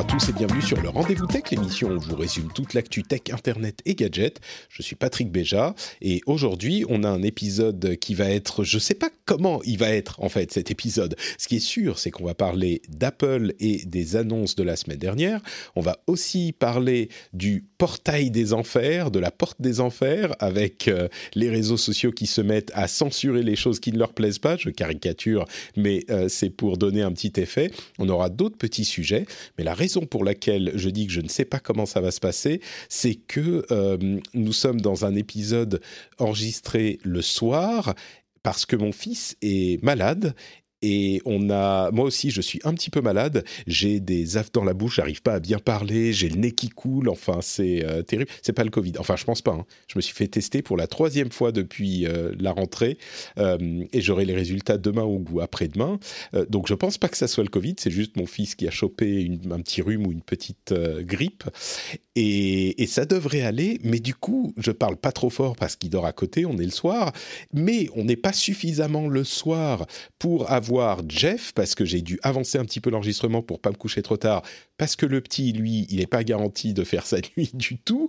[0.00, 3.02] à tous et bienvenue sur le Rendez-vous Tech, l'émission où je vous résume toute l'actu
[3.02, 4.40] tech, internet et gadgets.
[4.70, 8.94] Je suis Patrick Béja et aujourd'hui on a un épisode qui va être, je sais
[8.94, 11.16] pas comment il va être en fait cet épisode.
[11.36, 14.96] Ce qui est sûr, c'est qu'on va parler d'Apple et des annonces de la semaine
[14.96, 15.42] dernière.
[15.76, 21.08] On va aussi parler du portail des enfers, de la porte des enfers, avec euh,
[21.34, 24.58] les réseaux sociaux qui se mettent à censurer les choses qui ne leur plaisent pas.
[24.58, 25.46] Je caricature,
[25.78, 27.70] mais euh, c'est pour donner un petit effet.
[27.98, 29.24] On aura d'autres petits sujets,
[29.56, 32.10] mais la raison pour laquelle je dis que je ne sais pas comment ça va
[32.10, 33.96] se passer, c'est que euh,
[34.34, 35.80] nous sommes dans un épisode
[36.18, 37.94] enregistré le soir
[38.42, 40.34] parce que mon fils est malade
[40.82, 43.44] et on a, moi aussi, je suis un petit peu malade.
[43.66, 46.68] J'ai des affes dans la bouche, j'arrive pas à bien parler, j'ai le nez qui
[46.68, 47.08] coule.
[47.08, 48.30] Enfin, c'est euh, terrible.
[48.42, 48.92] C'est pas le Covid.
[48.98, 49.52] Enfin, je pense pas.
[49.52, 49.66] hein.
[49.88, 52.98] Je me suis fait tester pour la troisième fois depuis euh, la rentrée
[53.38, 55.98] euh, et j'aurai les résultats demain ou après-demain.
[56.34, 57.74] Euh, donc, je pense pas que ça soit le Covid.
[57.78, 61.44] C'est juste mon fils qui a chopé un petit rhume ou une petite grippe
[62.16, 63.78] et, et ça devrait aller.
[63.84, 66.46] Mais du coup, je parle pas trop fort parce qu'il dort à côté.
[66.46, 67.12] On est le soir,
[67.52, 69.86] mais on n'est pas suffisamment le soir
[70.18, 70.69] pour avoir
[71.08, 74.16] Jeff, parce que j'ai dû avancer un petit peu l'enregistrement pour pas me coucher trop
[74.16, 74.42] tard,
[74.76, 78.08] parce que le petit, lui, il n'est pas garanti de faire sa nuit du tout.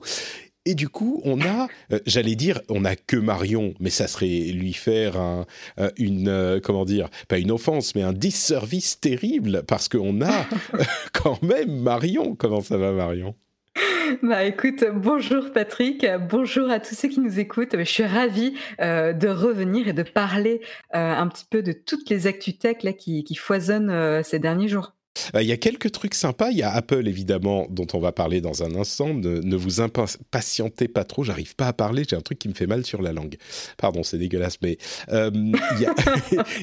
[0.66, 4.28] Et du coup, on a, euh, j'allais dire, on a que Marion, mais ça serait
[4.28, 5.48] lui faire un,
[5.80, 10.42] euh, une, euh, comment dire, pas une offense, mais un disservice terrible, parce qu'on a
[10.76, 10.84] euh,
[11.14, 12.36] quand même Marion.
[12.36, 13.34] Comment ça va, Marion?
[14.24, 17.78] Bah écoute, bonjour Patrick, bonjour à tous ceux qui nous écoutent.
[17.78, 20.62] Je suis ravie euh, de revenir et de parler
[20.96, 24.68] euh, un petit peu de toutes les actus tech là, qui, foisonnent euh, ces derniers
[24.68, 24.94] jours.
[25.34, 26.52] Il y a quelques trucs sympas.
[26.52, 29.14] Il y a Apple, évidemment, dont on va parler dans un instant.
[29.14, 31.26] Ne, ne vous impatientez pas trop.
[31.26, 32.04] J'arrive pas à parler.
[32.10, 33.36] J'ai un truc qui me fait mal sur la langue.
[33.78, 34.58] Pardon, c'est dégueulasse.
[34.62, 34.78] Mais
[35.12, 35.58] il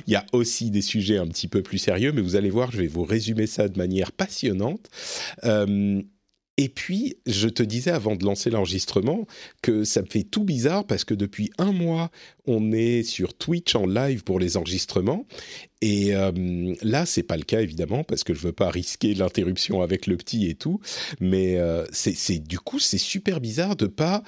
[0.06, 2.10] y, a, aussi des sujets un petit peu plus sérieux.
[2.12, 4.88] Mais vous allez voir, je vais vous résumer ça de manière passionnante.
[6.60, 9.28] Et puis, je te disais avant de lancer l'enregistrement
[9.62, 12.10] que ça me fait tout bizarre parce que depuis un mois,
[12.46, 15.24] on est sur Twitch en live pour les enregistrements.
[15.82, 19.82] Et euh, là, c'est pas le cas évidemment parce que je veux pas risquer l'interruption
[19.82, 20.80] avec le petit et tout.
[21.20, 24.24] Mais euh, c'est du coup, c'est super bizarre de pas.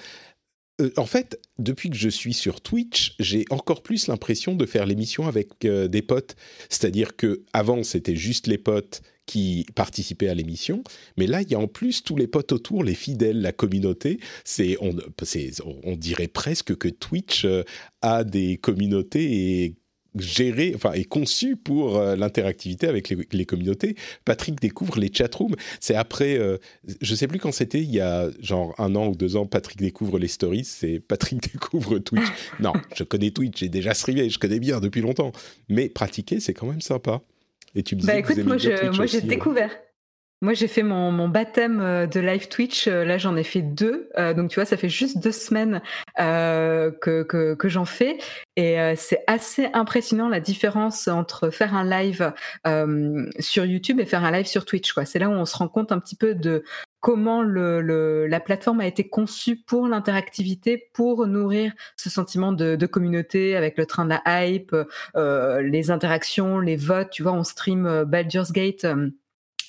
[0.81, 4.87] Euh, en fait, depuis que je suis sur Twitch, j'ai encore plus l'impression de faire
[4.87, 6.37] l'émission avec euh, des potes.
[6.69, 10.83] C'est-à-dire que avant, c'était juste les potes qui participaient à l'émission,
[11.17, 14.19] mais là, il y a en plus tous les potes autour, les fidèles, la communauté.
[14.43, 17.63] C'est, on, dirait presque que Twitch euh,
[18.03, 19.77] a des communautés et
[20.17, 23.95] géré, enfin, est conçu pour euh, l'interactivité avec les, les communautés.
[24.25, 25.55] Patrick découvre les chatrooms.
[25.79, 26.59] C'est après, euh,
[27.01, 29.79] je sais plus quand c'était, il y a genre un an ou deux ans, Patrick
[29.79, 30.65] découvre les stories.
[30.65, 32.27] C'est Patrick découvre Twitch.
[32.59, 35.31] Non, je connais Twitch, j'ai déjà streamé, je connais bien depuis longtemps.
[35.69, 37.23] Mais pratiquer, c'est quand même sympa.
[37.75, 39.71] Et tu me disais Bah vous écoute, moi je- j'ai découvert.
[40.43, 42.89] Moi j'ai fait mon, mon baptême euh, de live Twitch.
[42.89, 44.09] Euh, Là j'en ai fait deux.
[44.19, 45.83] Euh, donc tu vois, ça fait juste deux semaines
[46.19, 48.17] euh, que, que, que j'en fais.
[48.57, 52.33] Et euh, c'est assez impressionnant la différence entre faire un live
[53.39, 54.93] sur YouTube et faire un live sur Twitch.
[54.95, 55.05] quoi.
[55.05, 56.65] C'est là où on se rend compte un petit peu de
[57.01, 63.57] comment la plateforme a été conçue pour l'interactivité, pour nourrir ce sentiment de, de communauté
[63.57, 64.77] avec le train de la hype,
[65.17, 67.11] euh, les interactions, les votes.
[67.11, 68.85] Tu vois, on stream euh, Baldur's Gate.
[68.85, 69.11] euh,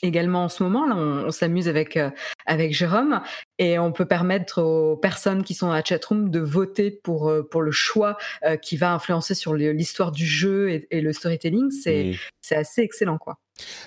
[0.01, 0.85] également en ce moment.
[0.85, 2.09] Là, on, on s'amuse avec euh,
[2.45, 3.21] avec Jérôme
[3.57, 7.61] et on peut permettre aux personnes qui sont la chatroom de voter pour euh, pour
[7.61, 11.71] le choix euh, qui va influencer sur l'histoire du jeu et, et le storytelling.
[11.71, 12.15] C'est Mm.
[12.41, 13.37] c'est assez excellent, quoi.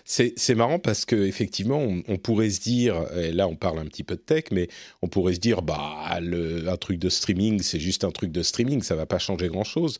[0.04, 3.78] C'est c'est marrant parce que effectivement, on, on pourrait se dire, et là on parle
[3.78, 4.68] un petit peu de tech, mais
[5.02, 8.42] on pourrait se dire, bah, le, un truc de streaming, c'est juste un truc de
[8.42, 9.98] streaming, ça va pas changer grand chose.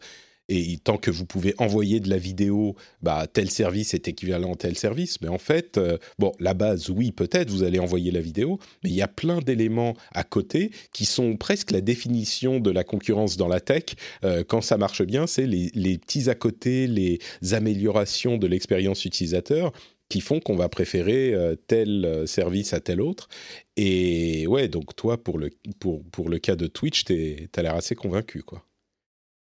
[0.49, 4.57] Et tant que vous pouvez envoyer de la vidéo, bah, tel service est équivalent à
[4.57, 5.21] tel service.
[5.23, 8.91] Mais en fait, euh, bon, la base, oui, peut-être, vous allez envoyer la vidéo, mais
[8.91, 13.39] il y a plein d'éléments à côté qui sont presque la définition de la concurrence
[13.39, 13.85] dans la tech.
[14.25, 17.19] Euh, quand ça marche bien, c'est les, petits à côté, les
[17.53, 19.73] améliorations de l'expérience utilisateur
[20.11, 21.35] qui font qu'on va préférer
[21.67, 23.29] tel service à tel autre.
[23.77, 25.51] Et ouais, donc toi, pour le,
[25.81, 28.65] pour, pour le cas de Twitch, tu as l'air assez convaincu, quoi.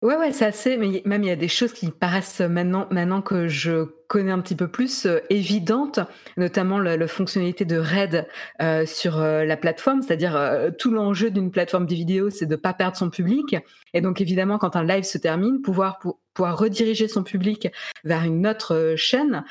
[0.01, 3.21] Ouais, ouais, c'est assez, mais même il y a des choses qui paraissent maintenant, maintenant
[3.21, 5.99] que je connais un petit peu plus euh, évidentes,
[6.37, 8.25] notamment la, fonctionnalité de RAID
[8.61, 12.73] euh, sur euh, la plateforme, c'est-à-dire tout l'enjeu d'une plateforme de vidéo, c'est de pas
[12.73, 13.57] perdre son public.
[13.93, 15.99] Et donc évidemment, quand un live se termine, pouvoir
[16.33, 17.67] pouvoir rediriger son public
[18.05, 19.43] vers une autre chaîne,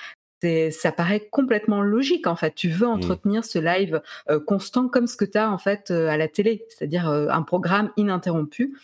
[0.71, 2.55] ça paraît complètement logique en fait.
[2.55, 2.91] Tu veux mmh.
[2.91, 4.01] entretenir ce live
[4.47, 8.75] constant comme ce que tu as en fait à la télé, c'est-à-dire un programme ininterrompu.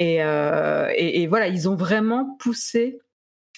[0.00, 2.98] Euh, et, voilà, ils ont vraiment poussé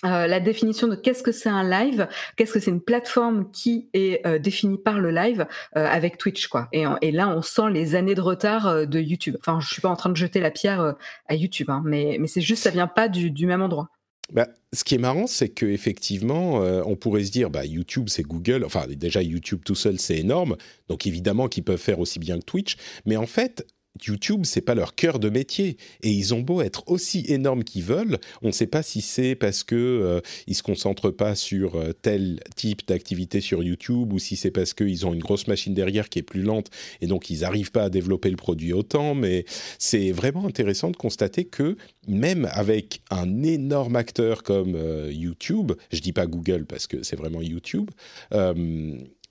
[0.04, 3.88] euh, la définition de qu'est-ce que c'est un live, qu'est-ce que c'est une plateforme qui
[3.92, 6.68] est euh, définie par le live avec Twitch quoi.
[6.72, 9.36] Et, là, on sent les années de retard de YouTube.
[9.38, 10.96] Enfin, je suis pas en train de jeter la pierre
[11.28, 13.88] à YouTube, hein, mais, c'est juste ça vient pas du, même endroit.
[14.32, 16.54] Bah, ce qui est marrant, c'est que effectivement,
[16.86, 18.64] on pourrait se dire, bah, YouTube, c'est Google.
[18.64, 20.56] Enfin, déjà YouTube tout seul, c'est énorme.
[20.88, 22.76] Donc évidemment qu'ils peuvent faire aussi bien que Twitch.
[23.04, 23.66] Mais en fait,
[24.00, 27.82] YouTube, c'est pas leur cœur de métier et ils ont beau être aussi énormes qu'ils
[27.82, 31.76] veulent, on ne sait pas si c'est parce que euh, ils se concentrent pas sur
[31.76, 35.74] euh, tel type d'activité sur YouTube ou si c'est parce qu'ils ont une grosse machine
[35.74, 39.14] derrière qui est plus lente et donc ils n'arrivent pas à développer le produit autant.
[39.14, 39.44] Mais
[39.78, 41.76] c'est vraiment intéressant de constater que
[42.08, 47.16] même avec un énorme acteur comme euh, YouTube, je dis pas Google parce que c'est
[47.16, 47.90] vraiment YouTube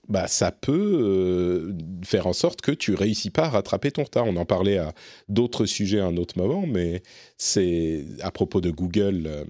[0.08, 1.72] bah, ça peut euh,
[2.04, 4.26] faire en sorte que tu réussis pas à rattraper ton retard.
[4.26, 4.94] On en parlait à
[5.28, 7.02] d'autres sujets à un autre moment, mais
[7.38, 9.44] c'est à propos de Google euh,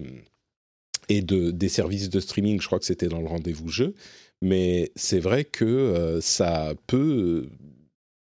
[1.09, 3.95] et de, des services de streaming, je crois que c'était dans le rendez-vous jeu,
[4.41, 7.49] mais c'est vrai que euh, ça peut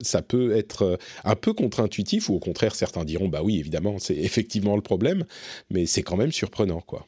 [0.02, 4.18] ça peut être un peu contre-intuitif ou au contraire certains diront bah oui évidemment c'est
[4.18, 5.24] effectivement le problème
[5.70, 7.08] mais c'est quand même surprenant quoi.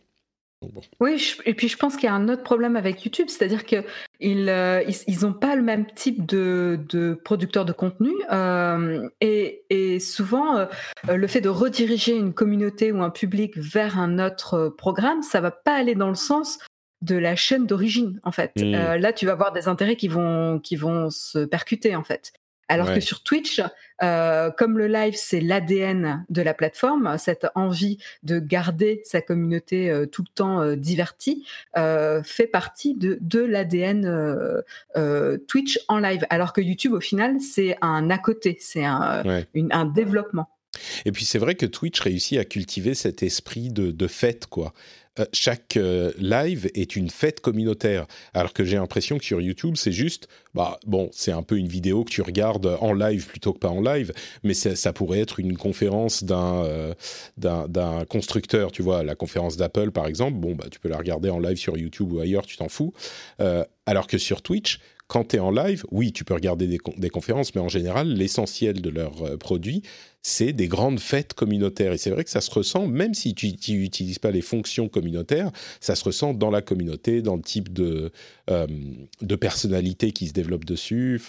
[1.00, 4.50] Oui, et puis je pense qu'il y a un autre problème avec YouTube, c'est-à-dire qu'ils
[4.50, 10.00] euh, ils, ont pas le même type de, de producteurs de contenu euh, et, et,
[10.00, 10.65] souvent euh,
[11.07, 15.51] le fait de rediriger une communauté ou un public vers un autre programme, ça va
[15.51, 16.57] pas aller dans le sens
[17.04, 18.51] de la chaîne d'origine en fait.
[18.56, 18.95] Mmh.
[18.95, 22.33] là, tu vas avoir des intérêts qui vont qui vont se percuter en fait.
[22.69, 23.62] Alors que sur Twitch,
[24.04, 29.90] euh, comme le live, c'est l'ADN de la plateforme, cette envie de garder sa communauté
[29.90, 31.46] euh, tout le temps euh, divertie
[32.24, 34.64] fait partie de, de l'ADN
[35.48, 36.25] Twitch en live.
[36.30, 39.24] Alors que YouTube, au final, c'est un à côté, c'est un,
[39.72, 40.50] un développement.
[41.06, 44.74] Et puis c'est vrai que Twitch réussit à cultiver cet esprit de, fête, quoi.
[45.19, 48.06] Euh, chaque euh, live est une fête communautaire.
[48.36, 51.68] Alors que j'ai l'impression que sur YouTube, c'est juste, bah bon, c'est un peu une
[51.68, 55.40] vidéo que tu regardes en live plutôt que pas en live, mais ça, pourrait être
[55.40, 56.94] une conférence euh,
[57.38, 60.38] d'un constructeur, tu vois, la conférence d'Apple par exemple.
[60.38, 62.94] Bon, bah tu peux la regarder en live sur YouTube ou ailleurs, tu t'en fous.
[63.86, 67.56] alors que sur Twitch, quand tu es en live, oui, tu peux regarder des, conférences,
[67.56, 69.81] mais en général, l'essentiel de leurs produits,
[70.21, 71.94] c'est des grandes fêtes communautaires.
[71.94, 75.51] Et c'est vrai que ça se ressent, même si tu n'utilises pas les fonctions communautaires,
[75.80, 78.12] ça se ressent dans la communauté, dans le type de,
[78.50, 78.68] euh,
[79.21, 81.21] de personnalité qui se développe dessus.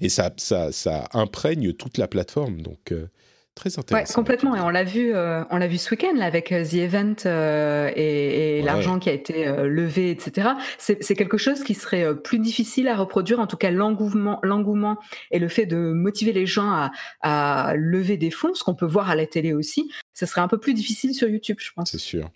[0.00, 2.62] Et ça, ça, ça imprègne toute la plateforme.
[2.62, 3.06] Donc, euh,
[3.54, 4.10] Très intéressant.
[4.10, 4.56] Ouais, complètement.
[4.56, 7.14] Et on l'a vu, euh, on l'a vu ce week-end là avec euh, The Event
[7.24, 10.50] euh, et, et l'argent qui a été levé, etc.
[10.78, 13.38] C'est quelque chose qui serait plus difficile à reproduire.
[13.38, 14.98] En tout cas, l'engouement, l'engouement
[15.30, 16.90] et le fait de motiver les gens à,
[17.20, 20.48] à lever des fonds, ce qu'on peut voir à la télé aussi, ce serait un
[20.48, 21.90] peu plus difficile sur YouTube, je pense.
[21.90, 22.30] C'est sûr.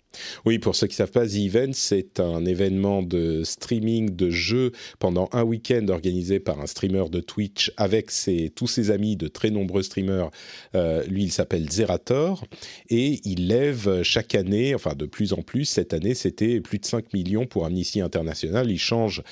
[0.45, 4.29] Oui, pour ceux qui ne savent pas, The Event, c'est un événement de streaming de
[4.29, 9.15] jeux pendant un week-end organisé par un streamer de Twitch avec ses, tous ses amis
[9.15, 10.29] de très nombreux streamers.
[10.75, 12.43] Euh, lui, il s'appelle Zerator
[12.89, 16.85] et il lève chaque année, enfin de plus en plus, cette année, c'était plus de
[16.85, 18.69] 5 millions pour Amnesty International.
[18.69, 19.23] Il change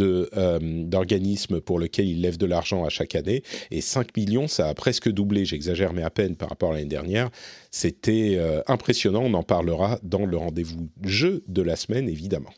[0.00, 3.42] euh, d'organisme pour lequel il lève de l'argent à chaque année
[3.72, 6.86] et 5 millions, ça a presque doublé, j'exagère, mais à peine par rapport à l'année
[6.86, 7.30] dernière.
[7.78, 12.48] C'était euh, impressionnant, on en parlera dans le rendez-vous jeu de la semaine, évidemment.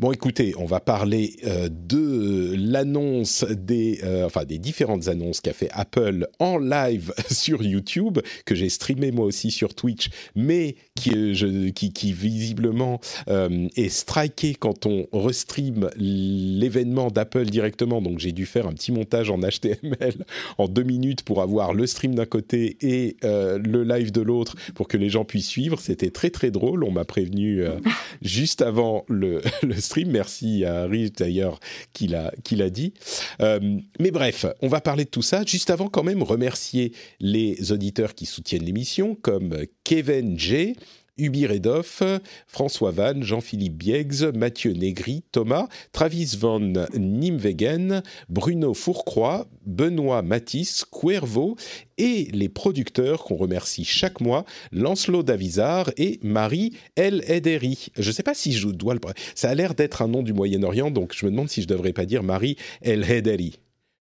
[0.00, 5.52] Bon, écoutez, on va parler euh, de l'annonce des, euh, enfin des différentes annonces qu'a
[5.52, 11.10] fait Apple en live sur YouTube, que j'ai streamé moi aussi sur Twitch, mais qui,
[11.10, 18.02] euh, je, qui, qui visiblement est striké quand on restream l'événement d'Apple directement.
[18.02, 20.24] Donc j'ai dû faire un petit montage en HTML
[20.58, 24.88] en deux minutes pour avoir le stream d'un côté et le live de l'autre pour
[24.88, 25.78] que les gens puissent suivre.
[25.80, 26.82] C'était très très drôle.
[26.82, 27.62] On m'a prévenu
[28.22, 30.10] juste avant le, le stream.
[30.10, 31.60] Merci à Riz d'ailleurs
[31.92, 32.94] qui l'a dit.
[33.40, 33.60] Euh,
[34.00, 35.44] mais bref, on va parler de tout ça.
[35.44, 40.76] Juste avant, quand même, remercier les auditeurs qui soutiennent l'émission, comme Kevin J.
[41.16, 42.02] Ubi Redoff,
[42.46, 51.56] François Vann, Jean-Philippe Bieggs, Mathieu Negri, Thomas, Travis Van Nimwegen, Bruno Fourcroy, Benoît Matisse, Cuervo
[51.98, 57.88] et les producteurs qu'on remercie chaque mois, Lancelot Davizard et Marie El Ederi.
[57.96, 59.00] Je ne sais pas si je dois le...
[59.34, 61.72] Ça a l'air d'être un nom du Moyen-Orient, donc je me demande si je ne
[61.72, 63.58] devrais pas dire Marie El Ederi.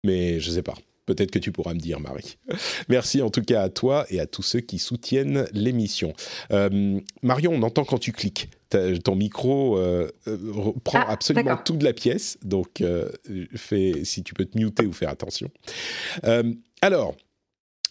[0.06, 0.76] Mais je ne sais pas.
[1.06, 2.38] Peut-être que tu pourras me dire, Marie.
[2.88, 6.14] Merci en tout cas à toi et à tous ceux qui soutiennent l'émission.
[6.52, 8.50] Euh, Marion, on entend quand tu cliques.
[9.04, 13.10] Ton micro euh, euh, prend Ah, absolument toute la pièce, donc euh,
[13.56, 15.52] fais, si tu peux te muter ou faire attention.
[16.82, 17.16] Alors,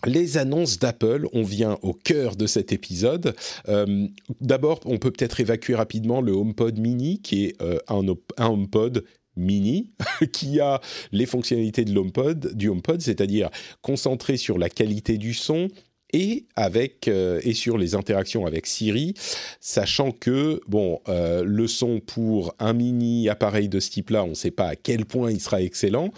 [0.06, 3.36] les annonces d'Apple, on vient au cœur de cet épisode.
[3.68, 4.08] Euh,
[4.40, 8.04] D'abord, on peut peut-être évacuer rapidement le HomePod mini, qui est euh, un,
[8.38, 9.04] un HomePod
[9.36, 9.90] mini
[10.32, 10.80] qui a
[11.12, 15.68] les fonctionnalités de l'HomePod, du HomePod, c'est-à-dire concentré sur la qualité du son
[16.12, 19.14] et avec euh, et sur les interactions avec Siri,
[19.60, 24.34] sachant que bon, euh, le son pour un mini appareil de ce type-là, on ne
[24.34, 26.10] sait pas à quel point il sera excellent,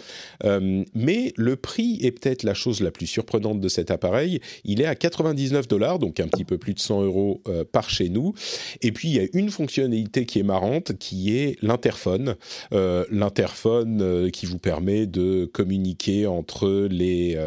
[0.43, 4.41] euh, mais le prix est peut-être la chose la plus surprenante de cet appareil.
[4.65, 8.09] Il est à 99 dollars, donc un petit peu plus de 100 euros par chez
[8.09, 8.33] nous.
[8.81, 12.35] Et puis il y a une fonctionnalité qui est marrante, qui est l'interphone.
[12.71, 17.37] L'interphone qui vous permet de communiquer entre les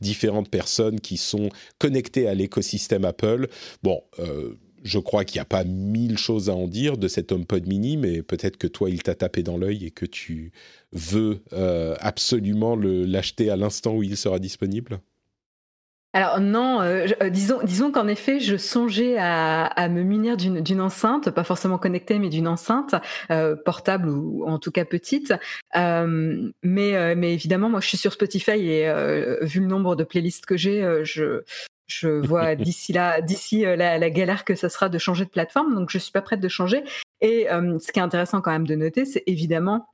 [0.00, 1.48] différentes personnes qui sont
[1.78, 1.95] connectées
[2.26, 3.48] à l'écosystème Apple.
[3.82, 4.02] Bon.
[4.18, 7.66] euh, je crois qu'il n'y a pas mille choses à en dire de cet HomePod
[7.66, 10.52] mini, mais peut-être que toi, il t'a tapé dans l'œil et que tu
[10.92, 15.00] veux euh, absolument l'acheter à l'instant où il sera disponible.
[16.12, 21.44] Alors non, euh, disons, disons qu'en effet, je songeais à, me munir d'une enceinte, pas
[21.44, 22.94] forcément connectée, mais d'une enceinte
[23.66, 25.34] portable ou en tout cas petite.
[25.74, 28.90] Mais, mais évidemment, moi, je suis sur Spotify et
[29.42, 31.42] vu le nombre de playlists que j'ai, je
[31.86, 35.30] je vois d'ici là, d'ici euh, la, la galère que ça sera de changer de
[35.30, 35.74] plateforme.
[35.74, 36.84] Donc, je suis pas prête de changer.
[37.20, 39.88] Et euh, ce qui est intéressant quand même de noter, c'est évidemment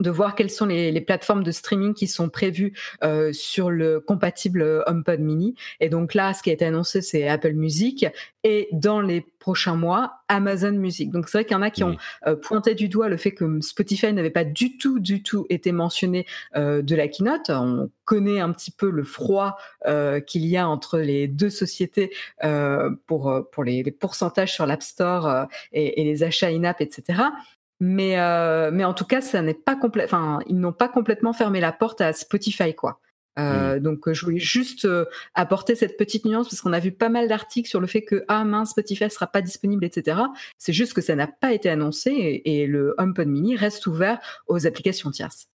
[0.00, 2.72] de voir quelles sont les, les plateformes de streaming qui sont prévues
[3.04, 5.54] euh, sur le compatible HomePod mini.
[5.80, 8.06] Et donc là, ce qui a été annoncé, c'est Apple Music
[8.42, 11.10] et dans les prochains mois, Amazon Music.
[11.10, 11.96] Donc c'est vrai qu'il y en a qui ont
[12.26, 15.70] euh, pointé du doigt le fait que Spotify n'avait pas du tout, du tout été
[15.70, 17.50] mentionné euh, de la keynote.
[17.50, 19.56] On connaît un petit peu le froid
[20.26, 22.10] qu'il y a entre les deux sociétés
[23.06, 27.22] pour, pour les, les pourcentages sur l'App Store et, et les achats in-app, etc.
[27.86, 30.04] Mais, euh, mais en tout cas, ça n'est pas complet.
[30.04, 32.98] Enfin, ils n'ont pas complètement fermé la porte à Spotify, quoi.
[33.38, 36.92] Euh, Donc, euh, je voulais juste euh, apporter cette petite nuance parce qu'on a vu
[36.92, 40.18] pas mal d'articles sur le fait que ah mince, Spotify sera pas disponible, etc.
[40.56, 44.18] C'est juste que ça n'a pas été annoncé et, et le HomePod Mini reste ouvert
[44.46, 45.48] aux applications tierces.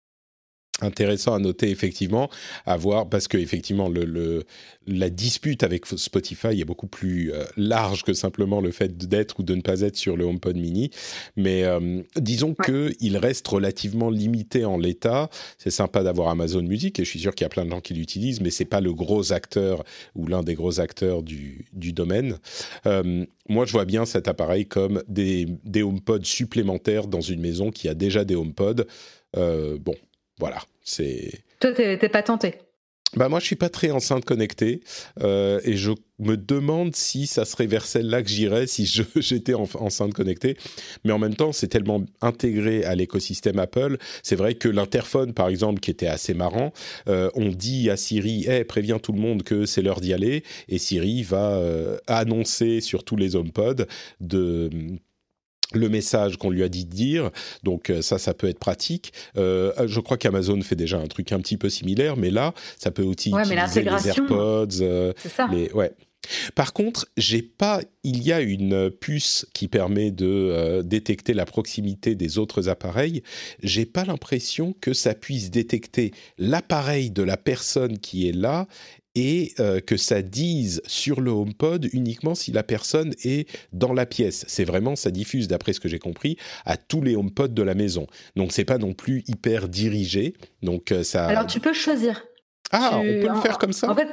[0.81, 2.31] Intéressant à noter effectivement,
[2.67, 4.45] à voir parce que effectivement le, le-
[4.87, 9.43] la dispute avec Spotify est beaucoup plus euh, large que simplement le fait d'être ou
[9.43, 10.91] de ne pas être sur le HomePod Mini.
[11.37, 12.65] Mais euh, disons Ouais.
[12.65, 15.29] que il reste relativement limité en l'état.
[15.59, 17.81] C'est sympa d'avoir Amazon Music et je suis sûr qu'il y a plein de gens
[17.83, 21.93] qui l'utilisent, mais c'est pas le gros acteur ou l'un des gros acteurs du, du
[21.93, 22.39] domaine.
[22.87, 27.71] Euh, moi, je vois bien cet appareil comme des, des HomePod supplémentaires dans une maison
[27.71, 28.87] qui a déjà des HomePod.
[29.37, 29.95] Euh, bon,
[30.39, 31.43] voilà, c'est.
[31.61, 32.55] Toi, t'es pas tenté?
[33.17, 34.83] Bah moi, je suis pas très enceinte connectée
[35.23, 38.85] euh, et je me demande si ça serait vers celle-là que j'irais si
[39.17, 40.59] j'étais en, enceinte connectée.
[41.05, 43.97] Mais en même temps, c'est tellement intégré à l'écosystème Apple.
[44.23, 46.73] C'est vrai que l'interphone, par exemple, qui était assez marrant,
[47.09, 50.45] euh, on dit à Siri, hey, préviens tout le monde que c'est l'heure d'y aller,
[50.69, 53.89] et Siri va euh, annoncer sur tous les HomePod
[54.21, 54.69] de
[55.75, 57.31] le message qu'on lui a dit de dire,
[57.63, 59.13] donc euh, ça, ça peut être pratique.
[59.37, 62.91] Euh, je crois qu'Amazon fait déjà un truc un petit peu similaire, mais là, ça
[62.91, 65.47] peut aussi Ouais, utiliser les AirPods, euh, C'est ça.
[65.53, 65.93] les, ouais.
[66.55, 67.81] Par contre, j'ai pas.
[68.05, 73.23] Il y a une puce qui permet de euh, détecter la proximité des autres appareils.
[73.63, 78.67] J'ai pas l'impression que ça puisse détecter l'appareil de la personne qui est là
[79.15, 84.07] et euh, que ça dise sur le HomePod uniquement si la personne est dans la
[84.07, 84.45] pièce.
[84.49, 87.75] C'est vraiment, ça diffuse, d'après ce que j'ai compris, à tous les HomePod de la
[87.75, 88.07] maison.
[88.37, 90.35] Donc c'est pas non plus hyper dirigé.
[90.63, 91.27] Donc euh, ça.
[91.27, 92.25] Alors, tu peux choisir.
[92.71, 93.91] ah, tu- on peut le en- faire comme ça.
[93.91, 94.09] En fait,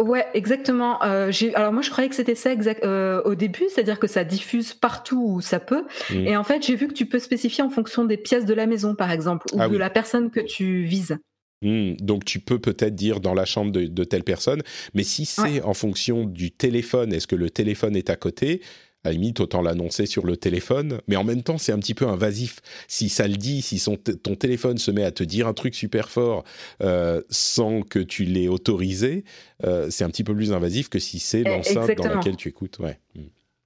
[0.00, 1.02] ouais, exactement.
[1.04, 4.24] Euh, alors moi, je croyais que c'était ça exact, euh, au début, c'est-à-dire que ça
[4.24, 5.84] diffuse partout où ça peut.
[6.10, 6.26] Mm.
[6.26, 8.66] Et en fait, j'ai vu que tu peux spécifier en fonction des pièces de la
[8.66, 9.78] maison, par exemple, ou Ah de oui.
[9.78, 11.16] la personne que tu vises.
[11.62, 14.62] Hmm, donc tu peux peut-être dire dans la chambre de, de telle personne,
[14.94, 15.62] mais si c'est Ouais.
[15.62, 18.60] en fonction du téléphone, est-ce que le téléphone est à côté?
[19.04, 21.94] À la limite, autant l'annoncer sur le téléphone, mais en même temps, c'est un petit
[21.94, 22.60] peu invasif.
[22.86, 25.74] Si ça le dit, si son ton téléphone se met à te dire un truc
[25.74, 26.44] super fort
[26.84, 29.24] euh, sans que tu l'aies autorisé,
[29.64, 32.48] euh, c'est un petit peu plus invasif que si c'est Eh, l'enceinte dans laquelle tu
[32.48, 32.78] écoutes.
[32.78, 33.00] Ouais.
[33.16, 33.22] Hmm.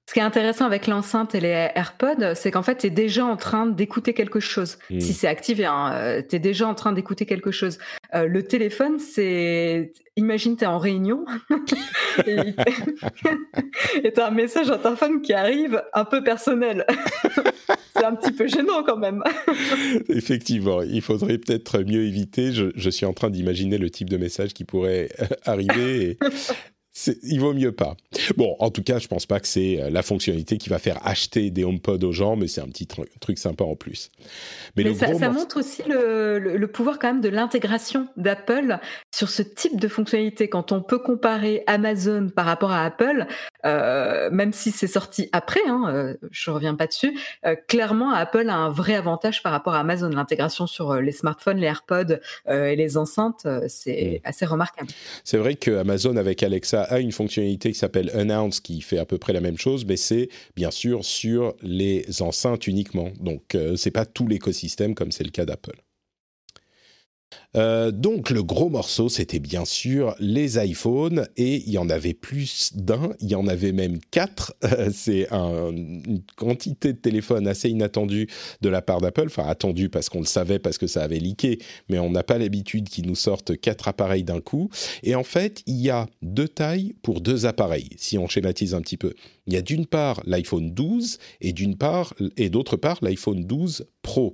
[0.07, 3.25] Ce qui est intéressant avec l'enceinte et les AirPods, c'est qu'en fait, tu es déjà
[3.25, 4.77] en train d'écouter quelque chose.
[4.89, 5.01] Mm.
[5.01, 7.77] Si c'est activé, hein, tu es déjà en train d'écouter quelque chose.
[8.15, 9.91] Euh, le téléphone, c'est...
[10.15, 11.25] Imagine, tu es en réunion
[12.25, 12.53] et
[14.13, 16.85] tu as un message femme qui arrive un peu personnel.
[17.95, 19.21] c'est un petit peu gênant quand même.
[20.07, 22.53] Effectivement, il faudrait peut-être mieux éviter.
[22.53, 26.11] Je, je suis en train d'imaginer le type de message qui pourrait euh, arriver.
[26.11, 26.17] Et
[27.23, 27.95] il vaut mieux pas.
[28.37, 31.05] Bon, en tout cas, je pense pas que c'est euh, la fonctionnalité qui va faire
[31.05, 34.09] acheter des HomePod aux gens, mais c'est un petit truc sympa en plus.
[34.75, 38.79] Mais, le ça, ça montre aussi le, le, pouvoir quand même de l'intégration d'Apple
[39.13, 40.49] sur ce type de fonctionnalité.
[40.49, 43.25] Quand on peut comparer Amazon par rapport à Apple,
[43.65, 48.49] euh, même si c'est sorti après, hein, euh, je reviens pas dessus, euh, clairement Apple
[48.49, 50.09] a un vrai avantage par rapport à Amazon.
[50.09, 54.27] L'intégration sur les smartphones, les AirPods et les enceintes, c'est mm.
[54.27, 54.89] assez remarquable.
[55.23, 59.05] C'est vrai que Amazon avec Alexa a une fonctionnalité qui s'appelle Announce qui fait à
[59.05, 63.11] peu près la même chose, mais c'est bien sûr sur les enceintes uniquement.
[63.19, 65.75] Donc euh, c'est pas tout l'écosystème comme c'est le cas d'Apple.
[67.55, 72.13] Euh, donc le gros morceau, c'était bien sûr les iPhones, et il y en avait
[72.13, 74.55] plus d'un, il y en avait même quatre.
[74.93, 78.27] c'est une quantité de téléphones assez inattendue
[78.61, 81.59] de la part d'Apple, enfin attendue parce qu'on le savait, parce que ça avait leaké,
[81.89, 84.69] mais on n'a pas l'habitude qu'ils nous sortent quatre appareils d'un coup.
[85.03, 88.81] Et en fait, il y a deux tailles pour deux appareils, si on schématise un
[88.81, 89.13] petit peu.
[89.47, 91.53] Il y a d'une part l'iPhone 12 et
[92.37, 94.33] et d'autre part l'iPhone 12 Pro.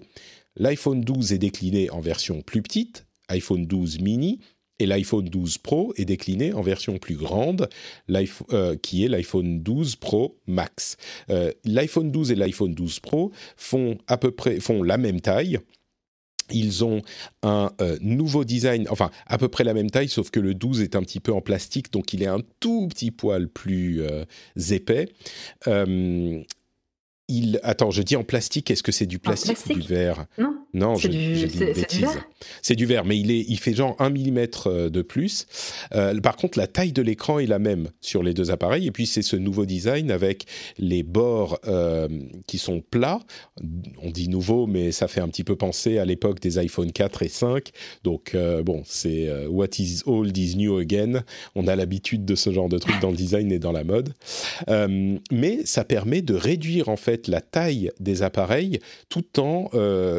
[0.56, 4.40] L'iPhone 12 est décliné en version plus petite, iPhone 12 mini,
[4.80, 7.70] et l'iPhone 12 Pro est décliné en version plus grande,
[8.52, 10.98] euh, qui est l'iPhone 12 Pro Max.
[11.30, 15.60] Euh, L'iPhone 12 et l'iPhone 12 Pro font à peu près font la même taille.
[16.52, 17.02] Ils ont
[17.42, 20.82] un euh, nouveau design, enfin à peu près la même taille, sauf que le 12
[20.82, 24.04] est un petit peu en plastique, donc il est un tout petit poil plus
[24.70, 25.08] épais.
[27.30, 27.60] Il...
[27.64, 30.26] Attends, je dis en plastique, est-ce que c'est du plastique, ou du verre?
[30.38, 30.64] Non.
[30.74, 32.28] Non, c'est du, verre.
[32.64, 35.46] C'est du verre, mais il, est, il fait genre 1 mm euh, de plus.
[35.94, 38.88] Euh, par contre, la taille de l'écran est la même sur les deux appareils.
[38.88, 40.46] Et puis, c'est ce nouveau design avec
[40.80, 42.08] les bords euh,
[42.48, 43.20] qui sont plats.
[44.02, 47.22] On dit nouveau, mais ça fait un petit peu penser à l'époque des iPhone 4
[47.22, 47.70] et 5.
[48.04, 51.24] Donc, bon, c'est what is old is new again.
[51.56, 54.14] On a l'habitude de ce genre de truc dans le design et dans la mode.
[55.32, 59.70] mais ça permet de réduire en fait la taille des appareils tout en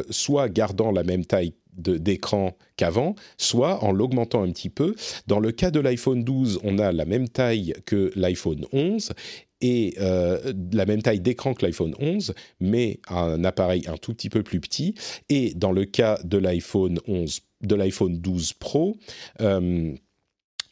[0.09, 4.95] soit gardant la même taille d'écran qu'avant, soit en l'augmentant un petit peu.
[5.27, 9.11] Dans le cas de l'iPhone 12, on a la même taille que l'iPhone 11
[9.61, 14.29] et euh, la même taille d'écran que l'iPhone 11, mais un appareil un tout petit
[14.29, 14.95] peu plus petit.
[15.29, 18.97] Et dans le cas de l'iPhone 11, de l'iPhone 12 Pro,
[19.41, 19.93] euh,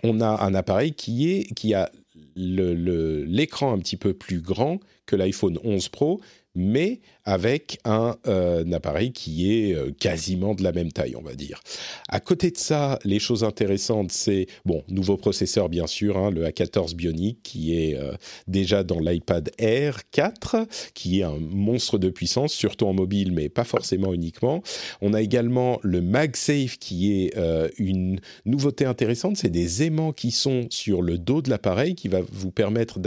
[0.04, 1.90] on a un appareil qui est qui a
[2.36, 6.22] l'écran un petit peu plus grand que l'iPhone 11 Pro,
[6.56, 11.36] mais avec un, euh, appareil qui est euh, quasiment de la même taille, on va
[11.36, 11.62] dire.
[12.10, 16.46] À côté de ça, les choses intéressantes, c'est, bon, nouveau processeur bien sûr, hein, le
[16.46, 18.13] A14 Bionic, qui est euh,
[18.48, 23.50] déjà dans l'iPad Air 4, qui est un monstre de puissance, surtout en mobile, mais
[23.50, 24.62] pas forcément uniquement.
[25.02, 27.34] On a également le MagSafe, qui est
[27.78, 32.20] une nouveauté intéressante, c'est des aimants qui sont sur le dos de l'appareil, qui va
[32.32, 33.00] vous permettre,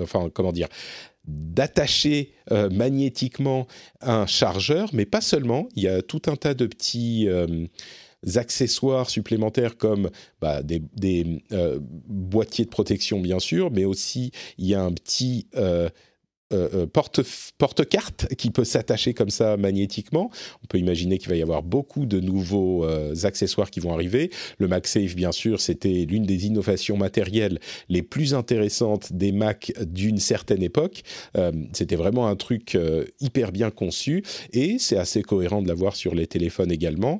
[0.00, 0.68] enfin, comment dire,
[1.26, 3.66] d'attacher euh, magnétiquement
[4.00, 5.68] un chargeur, mais pas seulement.
[5.74, 7.66] Il y a tout un tas de petits euh,
[8.36, 10.10] accessoires supplémentaires comme
[10.40, 15.48] bah, des, euh, boîtiers de protection, bien sûr, mais aussi il y a un petit
[16.52, 17.22] euh, euh, porte,
[17.58, 20.30] porte-carte qui peut s'attacher comme ça magnétiquement.
[20.62, 24.30] On peut imaginer qu'il va y avoir beaucoup de nouveaux euh, accessoires qui vont arriver.
[24.58, 30.18] Le MagSafe, bien sûr, c'était l'une des innovations matérielles les plus intéressantes des Mac d'une
[30.18, 31.02] certaine époque.
[31.72, 32.78] c'était vraiment un truc
[33.20, 37.18] hyper bien conçu et c'est assez cohérent de l'avoir sur les téléphones également.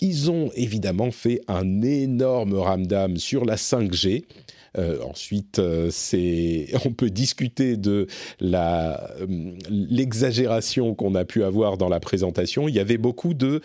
[0.00, 4.24] ils ont évidemment fait un énorme ramdam sur la 5G.
[4.78, 5.90] Euh, ensuite, euh,
[6.84, 8.06] on peut discuter de
[8.42, 8.96] euh,
[9.68, 12.68] l'exagération qu'on a pu avoir dans la présentation.
[12.68, 13.60] Il y avait beaucoup de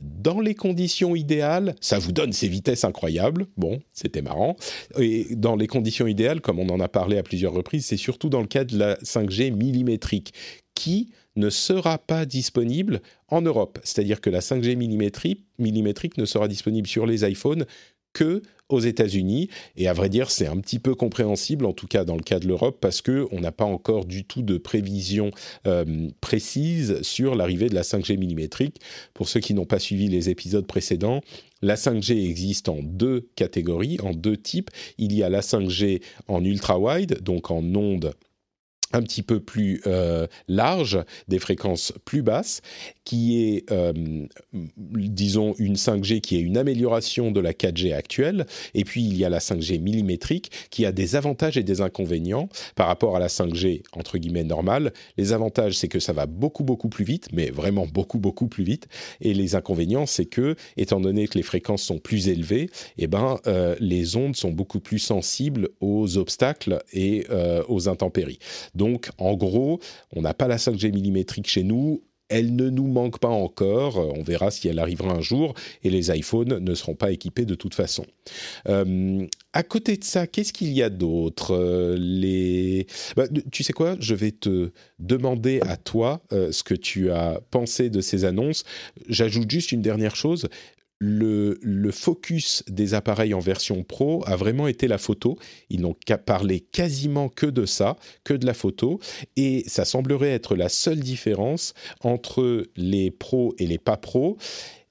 [0.00, 3.46] dans les conditions idéales, ça vous donne ces vitesses incroyables.
[3.58, 4.56] Bon, c'était marrant.
[4.98, 8.30] Et dans les conditions idéales, comme on en a parlé à plusieurs reprises, c'est surtout
[8.30, 10.32] dans le cas de la 5G millimétrique
[10.74, 13.78] qui ne sera pas disponible en Europe.
[13.84, 17.66] C'est-à-dire que la 5G millimétrique, millimétrique ne sera disponible sur les iPhones
[18.12, 19.48] que aux États-Unis.
[19.76, 22.38] Et à vrai dire, c'est un petit peu compréhensible, en tout cas dans le cas
[22.38, 25.30] de l'Europe, parce que on n'a pas encore du tout de prévision
[25.66, 28.80] euh, précise sur l'arrivée de la 5G millimétrique.
[29.12, 31.20] Pour ceux qui n'ont pas suivi les épisodes précédents,
[31.62, 34.70] la 5G existe en deux catégories, en deux types.
[34.98, 38.14] Il y a la 5G en ultra-wide, donc en onde
[38.92, 40.98] un petit peu plus euh, large,
[41.28, 42.60] des fréquences plus basses,
[43.04, 43.92] qui est, euh,
[44.76, 49.24] disons, une 5G qui est une amélioration de la 4G actuelle, et puis il y
[49.24, 53.28] a la 5G millimétrique qui a des avantages et des inconvénients par rapport à la
[53.28, 54.92] 5G entre guillemets normale.
[55.16, 58.64] Les avantages, c'est que ça va beaucoup beaucoup plus vite, mais vraiment beaucoup beaucoup plus
[58.64, 58.88] vite,
[59.20, 63.38] et les inconvénients, c'est que, étant donné que les fréquences sont plus élevées, eh ben,
[63.46, 67.26] euh, les ondes sont beaucoup plus sensibles aux obstacles et
[67.68, 68.38] aux intempéries.
[68.80, 69.78] Donc, en gros,
[70.16, 72.02] on n'a pas la 5G millimétrique chez nous.
[72.30, 73.98] Elle ne nous manque pas encore.
[74.16, 75.52] On verra si elle arrivera un jour.
[75.84, 78.06] Et les iPhones ne seront pas équipés de toute façon.
[78.70, 82.86] Euh, à côté de ça, qu'est-ce qu'il y a d'autre euh, les...
[83.16, 83.96] Bah, tu sais quoi?
[84.00, 88.64] Je vais te demander à toi euh, ce que tu as pensé de ces annonces.
[89.08, 90.48] J'ajoute juste une dernière chose
[91.00, 95.38] le, focus des appareils en version pro a vraiment été la photo.
[95.70, 99.00] Ils n'ont qu'à parler quasiment que de ça, que de la photo.
[99.36, 104.36] Et ça semblerait être la seule différence entre les pros et les pas pros.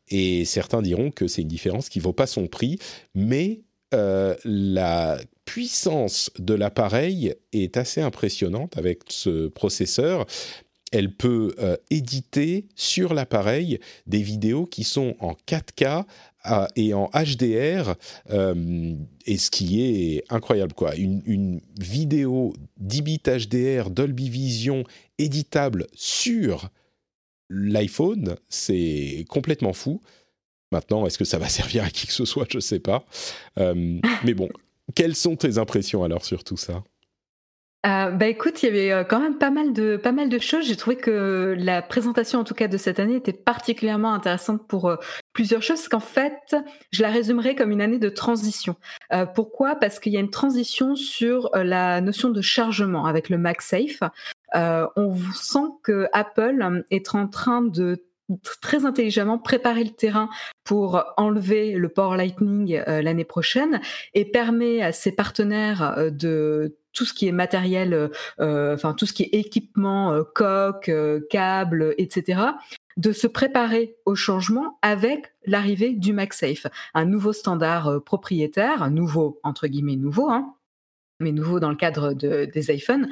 [0.09, 2.79] Et certains diront que c'est une différence qui ne vaut pas son prix.
[3.13, 3.61] Mais
[3.93, 10.25] euh, la puissance de l'appareil est assez impressionnante avec ce processeur
[10.91, 16.05] elle peut euh, éditer sur l'appareil des vidéos qui sont en 4K
[16.45, 17.95] euh, et en HDR,
[18.31, 20.95] euh, et ce qui est incroyable quoi.
[20.95, 24.83] Une, vidéo 10 bits HDR Dolby Vision
[25.17, 26.69] éditable sur
[27.49, 30.01] l'iPhone, c'est complètement fou.
[30.71, 32.45] Maintenant, est-ce que ça va servir à qui que ce soit?
[32.49, 33.05] Je ne sais pas.
[33.57, 34.49] mais bon,
[34.95, 36.83] quelles sont tes impressions alors sur tout ça?
[37.85, 40.37] Euh, bah écoute, il y avait euh, quand même pas mal de pas mal de
[40.37, 40.65] choses.
[40.65, 44.89] J'ai trouvé que la présentation, en tout cas de cette année, était particulièrement intéressante pour
[44.89, 44.97] euh,
[45.31, 45.87] plusieurs choses.
[45.87, 46.57] Qu'en fait,
[46.91, 48.75] je la résumerai comme une année de transition.
[49.33, 49.75] pourquoi?
[49.75, 54.01] Parce qu'il y a une transition sur la notion de chargement avec le MagSafe.
[54.53, 58.05] on sent que Apple est en train de
[58.61, 60.29] très intelligemment préparer le terrain
[60.63, 63.79] pour enlever le port Lightning l'année prochaine
[64.13, 68.09] et permet à ses partenaires de tout ce qui est matériel, euh,
[68.41, 70.91] euh, enfin tout ce qui est équipement, euh, coque,
[71.29, 72.41] câble, etc.,
[72.97, 79.39] de se préparer au changement avec l'arrivée du MagSafe, un nouveau standard propriétaire, un nouveau
[79.43, 80.55] entre guillemets nouveau, hein,
[81.21, 83.07] mais nouveau dans le cadre des iPhones.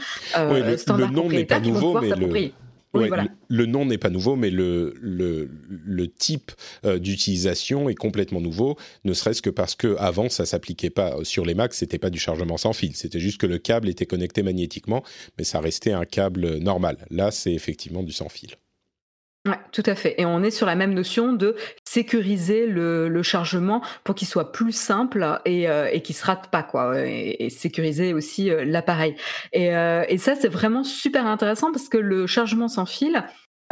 [0.52, 2.52] oui, le, standard nom n'est pas nouveau, mais le,
[3.50, 6.52] le, nom n'est pas nouveau, mais le, le, type
[6.86, 11.46] euh, d'utilisation est complètement nouveau, ne serait-ce que parce que avant ça s'appliquait pas sur
[11.46, 14.44] les Macs, c'était pas du chargement sans fil, c'était juste que le câble était connecté
[14.44, 15.04] magnétiquement,
[15.38, 16.98] mais ça restait un câble normal.
[17.10, 18.52] Là, c'est effectivement du sans fil.
[19.48, 20.16] Ouais, tout à fait.
[20.20, 21.56] Et on est sur la même notion de
[21.98, 26.94] sécuriser le, chargement pour qu'il soit plus simple et, euh, et se rate pas, quoi.
[27.00, 29.16] Et, sécuriser aussi euh, l'appareil.
[29.52, 33.24] Et, euh, et, ça, c'est vraiment super intéressant parce que le chargement sans fil,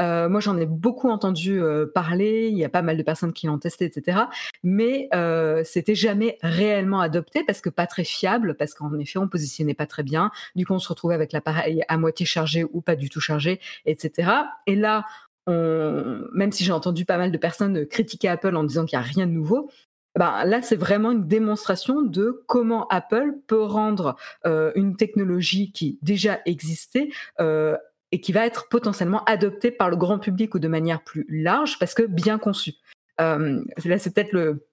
[0.01, 1.61] euh, moi, j'en ai beaucoup entendu
[1.93, 2.49] parler.
[2.51, 4.23] Il y a pas mal de personnes qui l'ont testé, etc.
[4.63, 9.27] Mais euh, c'était jamais réellement adopté parce que pas très fiable, parce qu'en effet, on
[9.27, 10.31] positionnait pas très bien.
[10.55, 13.59] Du coup, on se retrouvait avec l'appareil à moitié chargé ou pas du tout chargé,
[13.85, 14.31] etc.
[14.67, 15.05] Et là,
[15.47, 19.07] même si j'ai entendu pas mal de personnes critiquer Apple en disant qu'il n'y a
[19.07, 19.69] rien de nouveau,
[20.15, 25.99] ben, là, c'est vraiment une démonstration de comment Apple peut rendre euh, une technologie qui
[26.01, 27.09] déjà existait
[27.41, 27.75] euh,
[28.11, 31.77] et qui va être potentiellement adoptée par le grand public ou de manière plus large
[31.79, 32.75] parce que bien conçue.
[33.19, 34.65] Euh, là, c'est peut-être le,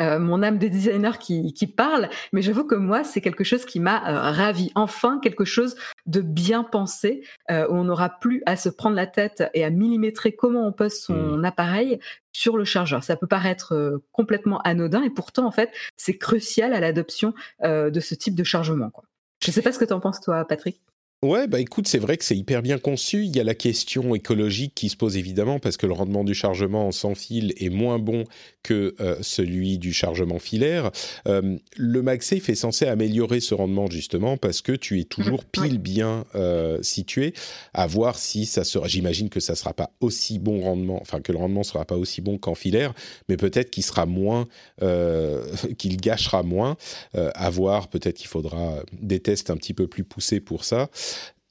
[0.00, 3.64] euh, mon âme de designer qui, qui parle, mais j'avoue que moi, c'est quelque chose
[3.64, 4.70] qui m'a euh, ravi.
[4.74, 9.06] Enfin, quelque chose de bien pensé, euh, où on n'aura plus à se prendre la
[9.06, 11.44] tête et à millimétrer comment on pose son mmh.
[11.44, 11.98] appareil
[12.32, 13.02] sur le chargeur.
[13.04, 17.32] Ça peut paraître complètement anodin, et pourtant, en fait, c'est crucial à l'adoption
[17.62, 18.90] de ce type de chargement.
[18.90, 19.04] Quoi.
[19.42, 20.80] Je ne sais pas ce que tu en penses, toi, Patrick.
[21.22, 23.24] Ouais, bah écoute, c'est vrai que c'est hyper bien conçu.
[23.24, 26.34] Il y a la question écologique qui se pose évidemment parce que le rendement du
[26.34, 28.24] chargement sans fil est moins bon
[28.62, 30.90] que euh, celui du chargement filaire.
[31.26, 35.50] Euh, le MagSafe est censé améliorer ce rendement justement parce que tu es toujours mmh,
[35.52, 37.32] pile bien euh, situé.
[37.72, 38.86] À voir si ça sera.
[38.86, 42.20] J'imagine que ça sera pas aussi bon rendement, enfin que le rendement sera pas aussi
[42.20, 42.92] bon qu'en filaire,
[43.30, 44.46] mais peut-être qu'il sera moins,
[45.78, 46.76] qu'il gâchera moins.
[47.14, 47.88] à voir.
[47.88, 50.90] Peut-être qu'il faudra des tests un petit peu plus poussés pour ça.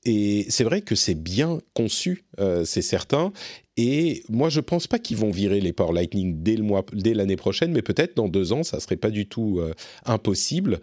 [0.05, 3.33] Et c'est vrai que c'est bien conçu, euh, c'est certain.
[3.75, 7.81] Et moi, je pense pas qu'ils vont virer les ports Lightning dès l'année prochaine, mais
[7.81, 9.73] peut-être dans deux ans, ça serait pas du tout euh,
[10.05, 10.79] impossible.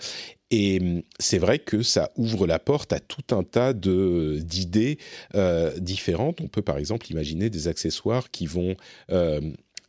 [0.50, 4.98] Et hum, c'est vrai que ça ouvre la porte à tout un tas de d'idées
[5.37, 6.40] euh, différentes.
[6.40, 8.74] On peut par exemple imaginer des accessoires qui vont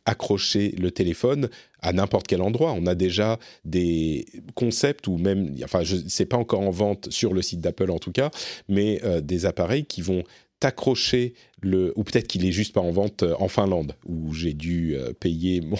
[0.06, 1.48] accrocher le téléphone
[1.80, 2.72] à n'importe quel endroit.
[2.72, 7.42] On a déjà des concepts ou même, enfin, sais pas encore en vente sur le
[7.42, 8.30] site d'Apple en tout cas,
[8.68, 10.24] mais euh, des appareils qui vont
[10.60, 14.52] t'accrocher le, ou peut-être qu'il est juste pas en vente euh, en Finlande où j'ai
[14.52, 15.78] dû euh, payer mon,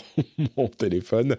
[0.57, 1.37] mon téléphone,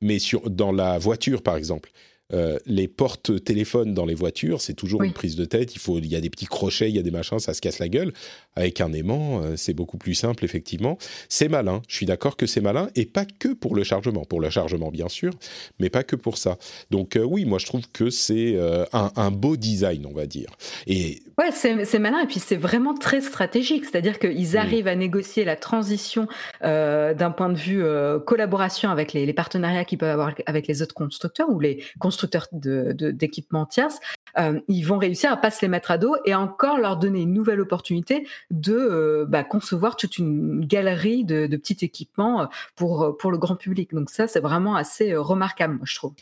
[0.00, 1.90] mais sur dans la voiture par exemple.
[2.34, 5.74] Euh, les portes téléphones dans les voitures, c'est toujours une prise de tête.
[5.74, 7.60] Il faut, il y a des petits crochets, il y a des machins, ça se
[7.60, 8.12] casse la gueule.
[8.56, 10.98] Avec un aimant, euh, c'est beaucoup plus simple, effectivement.
[11.28, 11.82] C'est malin.
[11.88, 14.90] Je suis d'accord que c'est malin et pas que pour le chargement, pour le chargement
[14.90, 15.32] bien sûr,
[15.78, 16.58] mais pas que pour ça.
[16.90, 18.58] Donc euh, oui, moi je trouve que c'est
[18.92, 20.50] un, beau design, on va dire.
[20.86, 23.84] Et ouais, c'est malin et puis c'est vraiment très stratégique.
[23.84, 26.26] C'est-à-dire qu'ils arrivent à négocier la transition
[26.62, 27.84] d'un point de vue
[28.26, 32.21] collaboration avec les, les partenariats qu'ils peuvent avoir avec les autres constructeurs ou les constructeurs
[32.52, 34.00] d'équipements de, tierces,
[34.38, 37.20] euh, ils vont réussir à pas se les mettre à dos et encore leur donner
[37.20, 43.16] une nouvelle opportunité de euh, bah, concevoir toute une galerie de, petits équipements euh, pour,
[43.18, 43.92] pour le grand public.
[43.92, 46.12] Donc ça, c'est vraiment assez remarquable, moi, je trouve.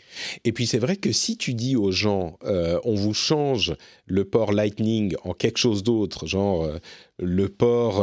[0.44, 3.74] Et puis c'est vrai que si tu dis aux gens, on vous change
[4.06, 6.68] le port Lightning en quelque chose d'autre, genre
[7.18, 8.02] le port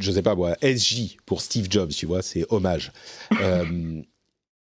[0.00, 2.92] je sais pas moi, SJ pour Steve Jobs, tu vois, c'est hommage.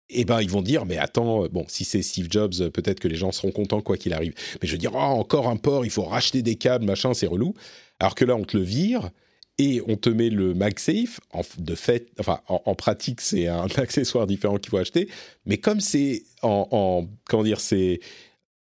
[0.10, 3.00] eh ben ils vont dire mais attends euh, bon si c'est Steve Jobs euh, peut-être
[3.00, 4.34] que les gens seront contents quoi qu'il arrive.
[4.62, 7.28] Mais je veux dire oh, encore un port il faut racheter des câbles machin c'est
[7.28, 7.54] relou.
[8.00, 9.10] Alors que là on te le vire
[9.58, 11.20] et on te met le MagSafe.
[11.32, 15.10] En, de fait enfin en, pratique c'est un accessoire différent qu'il faut acheter.
[15.46, 18.00] Mais comme c'est en, comment dire c'est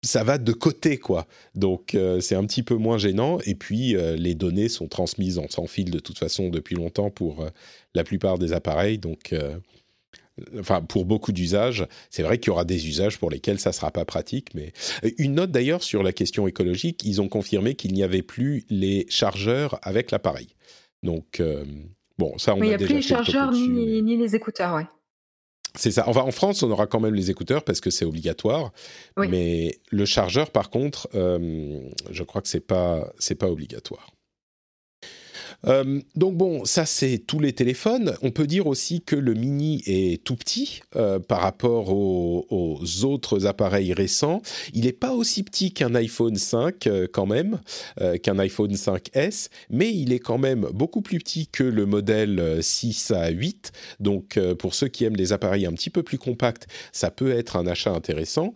[0.04, 1.28] ça va de côté quoi.
[1.56, 3.38] Donc euh, c'est un petit peu moins gênant.
[3.46, 7.46] Et puis les données sont transmises en sans fil de toute façon depuis longtemps pour
[7.94, 8.98] la plupart des appareils.
[8.98, 9.34] Donc
[10.60, 13.92] enfin pour beaucoup d'usages, c'est vrai qu'il y aura des usages pour lesquels ça sera
[13.92, 14.54] pas pratique.
[14.54, 18.22] Mais euh, une note d'ailleurs sur la question écologique, ils ont confirmé qu'il n'y avait
[18.22, 20.56] plus les chargeurs avec l'appareil.
[21.04, 21.66] Donc euh,
[22.18, 24.86] bon, ça on mais a, il n'y a plus les chargeurs ni, les écouteurs, ouais.
[25.76, 26.04] C'est ça.
[26.08, 28.74] Enfin, en France, on aura quand même les écouteurs parce que c'est obligatoire.
[29.16, 34.12] Mais le chargeur, par contre, euh, je crois que c'est pas c'est pas obligatoire.
[35.68, 38.16] Euh, donc bon, ça c'est tous les téléphones.
[38.22, 43.46] On peut dire aussi que le mini est tout petit euh, par rapport aux, autres
[43.46, 44.42] appareils récents.
[44.74, 47.60] Il n'est pas aussi petit qu'un iPhone 5 euh, quand même,
[48.24, 53.12] qu'un iPhone 5S, mais il est quand même beaucoup plus petit que le modèle 6
[53.12, 53.72] à 8.
[54.00, 57.56] Donc pour ceux qui aiment les appareils un petit peu plus compacts, ça peut être
[57.56, 58.54] un achat intéressant.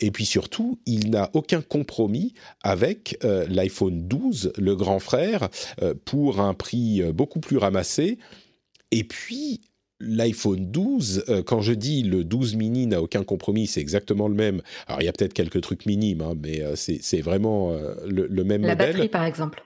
[0.00, 5.48] Et puis surtout, il n'a aucun compromis avec euh, l'iPhone 12, le grand frère,
[5.82, 8.18] euh, pour un prix euh, beaucoup plus ramassé.
[8.90, 9.60] Et puis,
[10.00, 14.62] l'iPhone 12, quand je dis le 12 mini n'a aucun compromis, c'est exactement le même.
[14.86, 17.72] Alors, il y a peut-être quelques trucs minimes, hein, mais c'est vraiment
[18.06, 18.86] le, le, même La modèle.
[18.86, 19.64] La batterie, par exemple.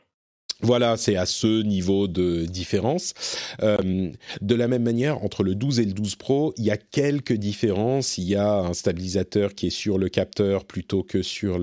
[0.63, 3.15] Voilà, c'est à ce niveau de différence.
[3.63, 6.77] Euh, de la même manière, entre le 12 et le 12 Pro, il y a
[6.77, 8.19] quelques différences.
[8.19, 11.59] Il y a un stabilisateur qui est sur le capteur plutôt que sur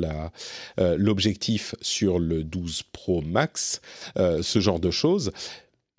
[0.79, 3.81] euh, l'objectif sur le 12 Pro Max,
[4.17, 5.31] euh, ce genre de choses.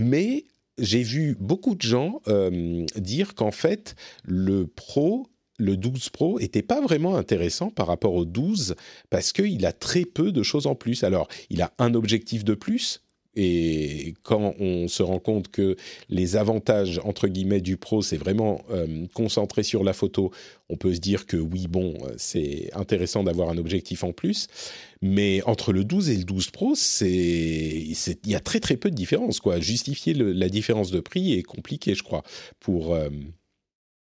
[0.01, 0.45] Mais
[0.79, 2.21] j'ai vu beaucoup de gens
[2.95, 5.27] dire qu'en fait, le Pro
[5.59, 8.77] le 12 Pro était pas vraiment intéressant par rapport au 12
[9.11, 11.05] parce qu'il a très peu de choses en plus.
[11.05, 13.03] Alors, il a un objectif de plus.
[13.41, 15.77] Et quand on se rend compte que
[16.09, 20.33] les avantages entre guillemets du pro, c'est vraiment euh, concentré sur la photo,
[20.69, 24.49] on peut se dire que oui, bon, c'est intéressant d'avoir un objectif en plus.
[25.03, 27.95] Mais entre le 12 et le 12 Pro, il
[28.27, 29.41] y a très très peu de différence.
[29.61, 32.25] Justifier la différence de prix est compliqué, je crois,
[32.59, 33.09] pour euh,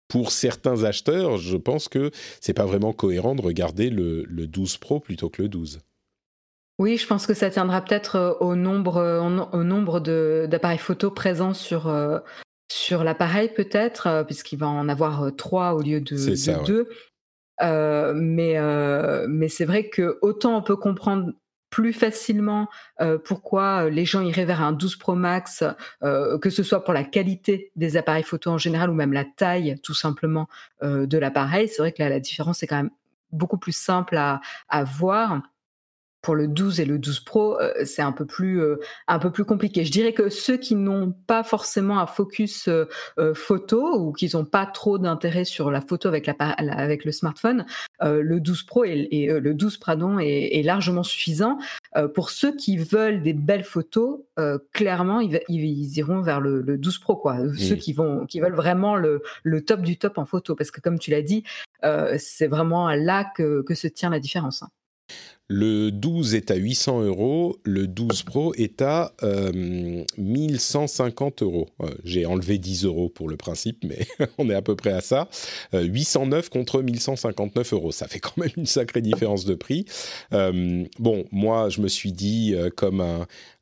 [0.10, 5.00] pour certains acheteurs, je pense que c'est pas vraiment cohérent de regarder le, 12 Pro
[5.00, 5.80] plutôt que le 12.
[6.80, 11.12] Oui, je pense que ça tiendra peut-être euh, au nombre, euh, au nombre d'appareils photo
[11.12, 12.20] présents sur, euh,
[12.72, 16.88] sur l'appareil, peut-être, puisqu'il va en avoir trois au lieu de, deux.
[18.16, 18.58] mais
[19.28, 21.34] mais c'est vrai que autant on peut comprendre
[21.70, 22.68] plus facilement
[23.02, 25.64] euh, pourquoi euh, les gens iraient vers un 12 Pro Max,
[26.04, 29.26] euh, que ce soit pour la qualité des appareils photo en général ou même la
[29.26, 30.48] taille tout simplement
[30.82, 31.68] de l'appareil.
[31.68, 32.92] C'est vrai que la différence est quand même
[33.32, 34.40] beaucoup plus simple à
[34.84, 35.42] voir
[36.22, 38.78] pour le 12 et le 12 Pro, euh, c'est un peu plus euh,
[39.08, 39.86] un peu plus compliqué.
[39.86, 42.86] Je dirais que ceux qui n'ont pas forcément un focus euh,
[43.34, 47.66] photo ou qui n'ont pas trop d'intérêt sur la photo avec la, avec le smartphone,
[48.02, 51.58] le 12 Pro et, le 12 pardon est, largement suffisant.
[52.14, 54.20] pour ceux qui veulent des belles photos,
[54.74, 57.38] clairement ils, ils, iront vers le, 12 Pro quoi.
[57.58, 60.82] Ceux qui vont qui veulent vraiment le, le top du top en photo parce que
[60.82, 61.44] comme tu l'as dit,
[62.18, 64.64] c'est vraiment là que, que se tient la différence.
[64.64, 64.70] Hein.
[65.52, 71.70] Le 12 est à 800 euros, le 12 Pro est à euh, 1150 euros.
[71.82, 74.06] Euh, J'ai enlevé 10 euros pour le principe, mais
[74.38, 75.28] on est à peu près à ça.
[75.74, 79.86] Euh, 809 contre 1159 euros, ça fait quand même une sacrée différence de prix.
[80.34, 83.02] Euh, bon, moi, je me suis dit, euh, comme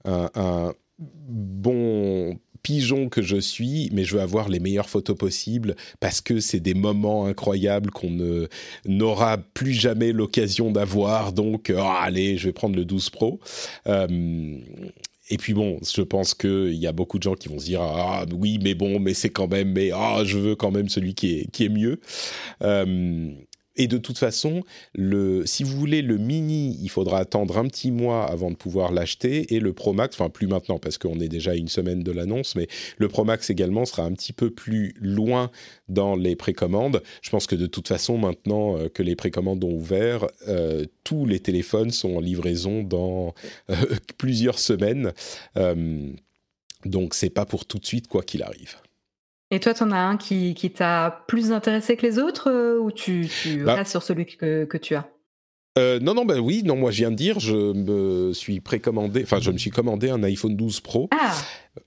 [0.04, 6.20] un bon pigeon que je suis, mais je veux avoir les meilleures photos possibles parce
[6.20, 8.18] que c'est des moments incroyables qu'on
[8.86, 11.32] n'aura plus jamais l'occasion d'avoir.
[11.32, 13.40] Donc, euh, allez, je vais prendre le 12 Pro.
[13.88, 14.58] Euh,
[15.30, 17.82] et puis bon, je pense qu'il y a beaucoup de gens qui vont se dire
[17.82, 21.16] ah oui, mais bon, mais c'est quand même, mais ah je veux quand même celui
[21.16, 22.02] qui est qui est mieux.
[22.64, 23.32] Euh,
[23.78, 24.64] et de toute façon,
[25.46, 29.54] si vous voulez le mini, il faudra attendre un petit mois avant de pouvoir l'acheter.
[29.54, 32.56] Et le Pro Max, enfin plus maintenant parce qu'on est déjà une semaine de l'annonce,
[32.56, 35.52] mais le Pro Max également sera un petit peu plus loin
[35.90, 37.02] dans les précommandes.
[37.22, 41.26] Je pense que de toute façon, maintenant euh, que les précommandes ont ouvert, euh, tous
[41.26, 43.34] les téléphones sont en livraison dans
[43.70, 43.76] euh,
[44.18, 45.14] plusieurs semaines.
[45.58, 46.12] Euh,
[46.86, 48.76] donc c'est pas pour tout de suite quoi qu'il arrive.
[49.52, 52.92] Et toi, t'en as un qui, qui t'a plus intéressé que les autres euh, ou
[52.92, 53.76] tu, tu Bah.
[53.76, 55.10] restes sur celui que, que tu as?
[55.78, 59.22] Euh, non, non, bah oui, non, moi je viens de dire, je me suis précommandé,
[59.24, 61.08] enfin je me suis commandé un iPhone 12 Pro.
[61.12, 61.36] Ah,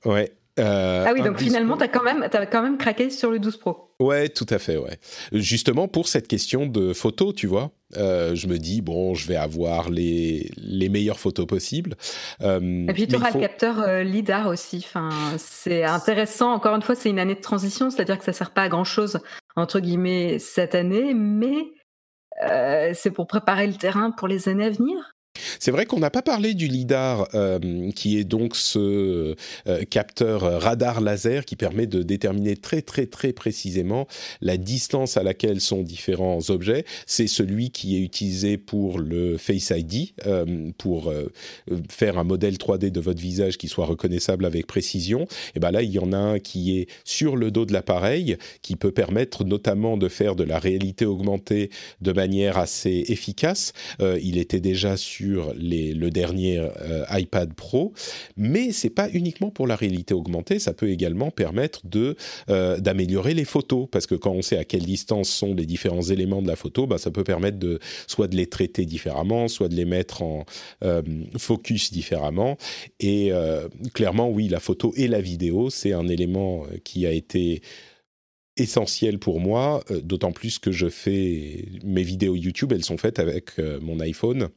[0.05, 0.33] Ouais.
[0.61, 3.57] Euh, ah oui, donc 12 finalement, quand, même, t'as quand même craqué sur le 12
[3.57, 3.95] Pro.
[3.99, 4.99] Ouais, tout à fait, ouais.
[5.33, 7.71] Justement pour cette question de photos, tu vois.
[7.97, 11.97] Euh, je me dis, bon, je vais avoir les, les meilleures photos possibles.
[12.43, 14.85] Euh, Et puis tu auras faut- le capteur LIDAR aussi.
[14.87, 16.53] Enfin, c'est intéressant.
[16.53, 19.19] Encore une fois, c'est une année de transition, c'est-à-dire que ça sert pas à grand-chose,
[19.57, 21.57] entre guillemets, cette année, mais
[22.95, 25.13] c'est pour préparer le terrain pour les années à venir.
[25.59, 29.35] C'est vrai qu'on n'a pas parlé du lidar, euh, qui est donc ce
[29.67, 34.07] euh, capteur radar laser qui permet de déterminer très très très précisément
[34.41, 36.85] la distance à laquelle sont différents objets.
[37.07, 41.13] C'est celui qui est utilisé pour le Face ID, euh, pour
[41.89, 45.27] faire un modèle 3D de votre visage qui soit reconnaissable avec précision.
[45.55, 48.37] Et ben là, il y en a un qui est sur le dos de l'appareil,
[48.63, 53.73] qui peut permettre notamment de faire de la réalité augmentée de manière assez efficace.
[54.01, 57.93] Il était déjà sur le dernier euh, iPad Pro,
[58.37, 62.17] mais c'est pas uniquement pour la réalité augmentée, ça peut également permettre de
[62.49, 66.03] euh, d'améliorer les photos, parce que quand on sait à quelle distance sont les différents
[66.03, 69.69] éléments de la photo, bah, ça peut permettre de soit de les traiter différemment, soit
[69.69, 70.45] de les mettre en
[70.85, 71.03] euh,
[71.39, 72.57] focus différemment.
[72.99, 73.33] Et
[73.95, 77.63] clairement, oui, la photo et la vidéo, c'est un élément qui a été
[78.57, 83.59] essentiel pour moi, d'autant plus que je fais mes vidéos YouTube, elles sont faites avec
[83.59, 84.51] mon iPhone.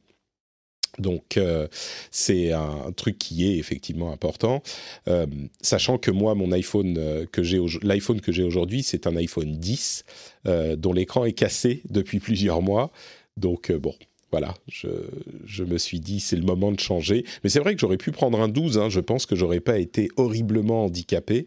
[0.98, 1.66] Donc euh,
[2.10, 4.62] c'est un truc qui est effectivement important,
[5.08, 5.26] Euh,
[5.60, 9.56] sachant que moi mon iPhone euh, que j'ai l'iPhone que j'ai aujourd'hui c'est un iPhone
[9.58, 10.04] 10
[10.46, 12.92] euh, dont l'écran est cassé depuis plusieurs mois.
[13.36, 13.94] Donc bon
[14.30, 14.88] voilà, je,
[15.44, 17.24] je me suis dit c'est le moment de changer.
[17.42, 19.78] Mais c'est vrai que j'aurais pu prendre un 12, hein, je pense que j'aurais pas
[19.78, 21.46] été horriblement handicapé.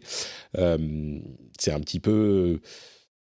[0.54, 2.60] C'est un petit peu,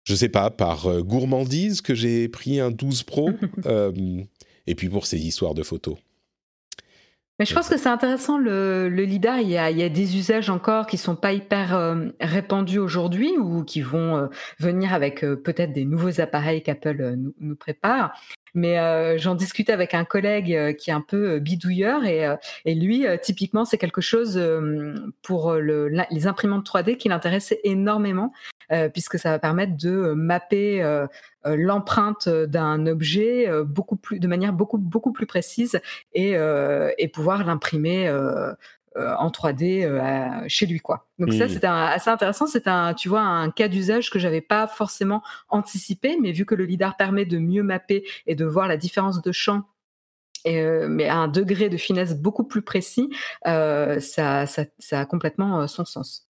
[0.04, 3.32] je sais pas, par gourmandise que j'ai pris un 12 Pro.
[4.68, 5.98] Et puis pour ces histoires de photos.
[7.40, 9.40] Mais je pense que c'est intéressant le, le lidar.
[9.40, 12.80] Il y, a, il y a des usages encore qui sont pas hyper euh, répandus
[12.80, 14.28] aujourd'hui ou qui vont euh,
[14.60, 18.20] venir avec euh, peut-être des nouveaux appareils qu'Apple nous, prépare.
[18.56, 22.26] Mais j'en discutais avec un collègue qui est un peu bidouilleur et,
[22.66, 24.42] et lui, typiquement, c'est quelque chose
[25.22, 28.34] pour le, les imprimantes 3D qui l'intéressait énormément
[28.94, 31.08] puisque ça va permettre de euh, mapper euh,
[31.46, 35.80] euh, l'empreinte d'un objet euh, beaucoup plus, de manière beaucoup beaucoup plus précise
[36.14, 38.52] et, euh, et pouvoir l'imprimer euh,
[38.98, 41.08] euh, en 3D euh, à- chez lui quoi.
[41.20, 41.50] Donc ça Mhm.
[41.50, 46.18] c'est assez intéressant, c'est un tu vois un cas d'usage que j'avais pas forcément anticipé,
[46.22, 49.32] mais vu que le lidar permet de mieux mapper et de voir la différence de
[49.32, 49.64] champ
[50.46, 53.10] et, euh, mais à un degré de finesse beaucoup plus précis,
[53.48, 56.27] euh, ça, ça, ça a complètement euh, son sens.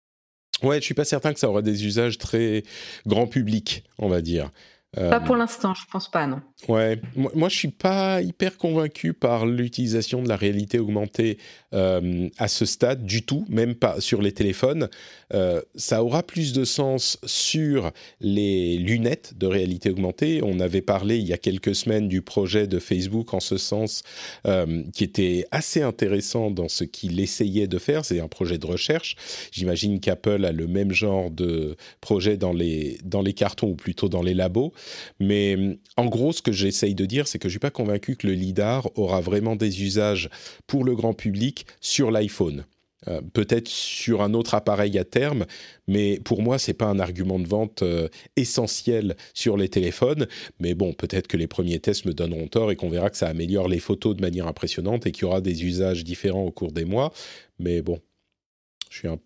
[0.62, 2.62] Ouais, je suis pas certain que ça aura des usages très
[3.06, 4.50] grand public, on va dire.
[4.98, 6.42] Euh, Pas pour l'instant, je pense pas, non.
[6.68, 11.38] Ouais, moi, moi je suis pas hyper convaincu par l'utilisation de la réalité augmentée
[11.72, 14.90] euh, à ce stade du tout, même pas sur les téléphones.
[15.32, 20.40] Euh, ça aura plus de sens sur les lunettes de réalité augmentée.
[20.42, 24.02] On avait parlé il y a quelques semaines du projet de Facebook en ce sens,
[24.46, 28.04] euh, qui était assez intéressant dans ce qu'il essayait de faire.
[28.04, 29.16] C'est un projet de recherche.
[29.52, 34.10] J'imagine qu'Apple a le même genre de projet dans les, dans les cartons ou plutôt
[34.10, 34.74] dans les labos.
[35.20, 38.26] Mais en gros, ce que j'essaye de dire, c'est que je suis pas convaincu que
[38.26, 40.28] le lidar aura vraiment des usages
[40.66, 42.64] pour le grand public sur l'iPhone.
[43.08, 45.44] Euh, peut-être sur un autre appareil à terme,
[45.88, 50.28] mais pour moi, c'est pas un argument de vente euh, essentiel sur les téléphones.
[50.60, 53.28] Mais bon, peut-être que les premiers tests me donneront tort et qu'on verra que ça
[53.28, 56.72] améliore les photos de manière impressionnante et qu'il y aura des usages différents au cours
[56.72, 57.12] des mois.
[57.58, 57.98] Mais bon,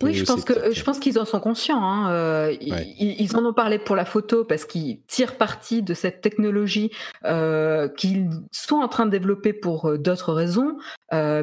[0.02, 1.82] oui, je pense que je pense qu'ils en sont conscients.
[1.82, 2.10] Hein.
[2.12, 6.90] Euh, ils, en ont parlé pour la photo parce qu'ils tirent parti de cette technologie
[7.24, 10.76] euh, qu'ils sont en train de développer pour euh, d'autres raisons,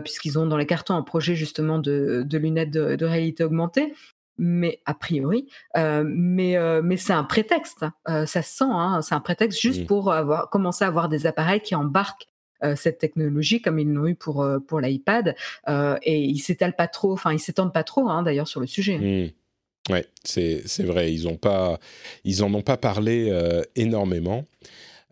[0.04, 3.94] puisqu'ils ont dans les cartons un projet justement de, lunettes de, réalité augmentée.
[4.40, 7.86] Mais a priori, mais mais c'est un prétexte.
[8.08, 8.66] ça se sent.
[8.68, 12.28] Hein, c'est un prétexte juste pour avoir commencer à avoir des appareils qui embarquent
[12.76, 15.36] cette technologie comme ils l'ont eu pour, euh, pour l'iPad.
[15.68, 18.68] Euh, et ils s'étalent pas trop, enfin, ils s'étendent pas trop, hein, d'ailleurs, sur le
[18.68, 18.98] sujet.
[18.98, 19.92] Mmh.
[19.92, 21.14] Ouais, c'est vrai.
[21.14, 21.78] Ils ont pas,
[22.24, 23.32] ils en ont pas parlé
[23.76, 24.46] énormément.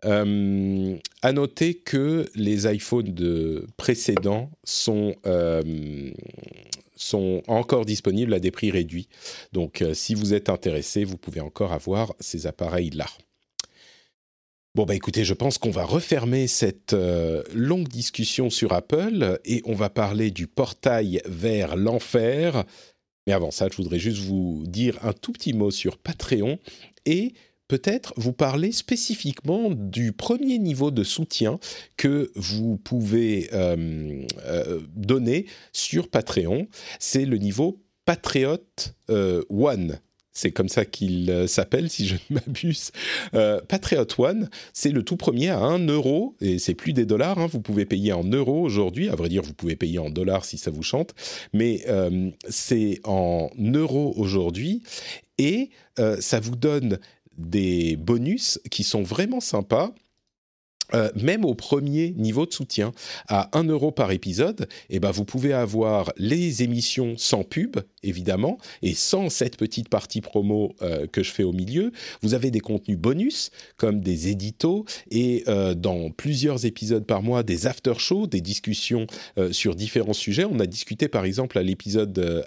[0.04, 5.14] Euh, à noter que les iPhones de précédents sont,
[6.96, 9.08] sont encore disponibles à des prix réduits.
[9.52, 13.06] Donc, si vous êtes intéressé, vous pouvez encore avoir ces appareils-là.
[14.74, 19.60] Bon, bah écoutez, je pense qu'on va refermer cette euh, longue discussion sur Apple et
[19.66, 22.64] on va parler du portail vers l'enfer.
[23.26, 26.58] Mais avant ça, je voudrais juste vous dire un tout petit mot sur Patreon
[27.04, 27.34] et
[27.68, 31.58] peut-être vous parler spécifiquement du premier niveau de soutien
[31.98, 35.44] que vous pouvez euh, euh, donner
[35.74, 36.66] sur Patreon.
[36.98, 38.56] C'est le niveau Patriot
[39.50, 40.00] One.
[40.32, 42.90] C'est comme ça qu'il euh, s'appelle, si je ne m'abuse.
[43.34, 47.38] Euh, Patriot One, c'est le tout premier à 1 euro, et c'est plus des dollars,
[47.38, 47.46] hein.
[47.46, 50.58] vous pouvez payer en euros aujourd'hui, à vrai dire, vous pouvez payer en dollars si
[50.58, 51.14] ça vous chante,
[51.52, 54.82] mais euh, c'est en euros aujourd'hui,
[55.38, 55.70] et
[56.20, 56.98] ça vous donne
[57.36, 59.94] des bonus qui sont vraiment sympas.
[60.94, 62.92] Euh, même au premier niveau de soutien,
[63.28, 68.58] à 1 euro par épisode, eh ben vous pouvez avoir les émissions sans pub, évidemment,
[68.82, 71.92] et sans cette petite partie promo euh, que je fais au milieu.
[72.20, 77.42] Vous avez des contenus bonus, comme des éditos, et euh, dans plusieurs épisodes par mois,
[77.42, 79.06] des after-shows, des discussions
[79.50, 80.44] sur différents sujets.
[80.44, 82.44] On a discuté, par exemple, à l'épisode,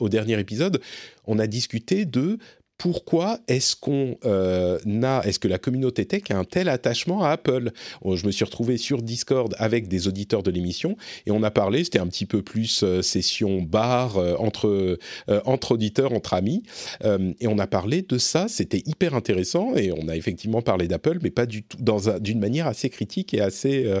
[0.00, 0.80] au dernier épisode,
[1.26, 2.38] on a discuté de
[2.78, 7.30] pourquoi est-ce qu'on euh, a, est-ce que la communauté tech a un tel attachement à
[7.30, 7.72] Apple?
[8.02, 10.96] Oh, Je me suis retrouvé sur Discord avec des auditeurs de l'émission
[11.26, 14.98] et on a parlé, c'était un petit peu plus euh, session bar euh, entre
[15.44, 16.62] entre auditeurs, entre amis,
[17.04, 18.46] et on a parlé de ça.
[18.48, 22.38] C'était hyper intéressant et on a effectivement parlé d'Apple, mais pas du tout dans d'une
[22.38, 23.92] manière assez critique et assez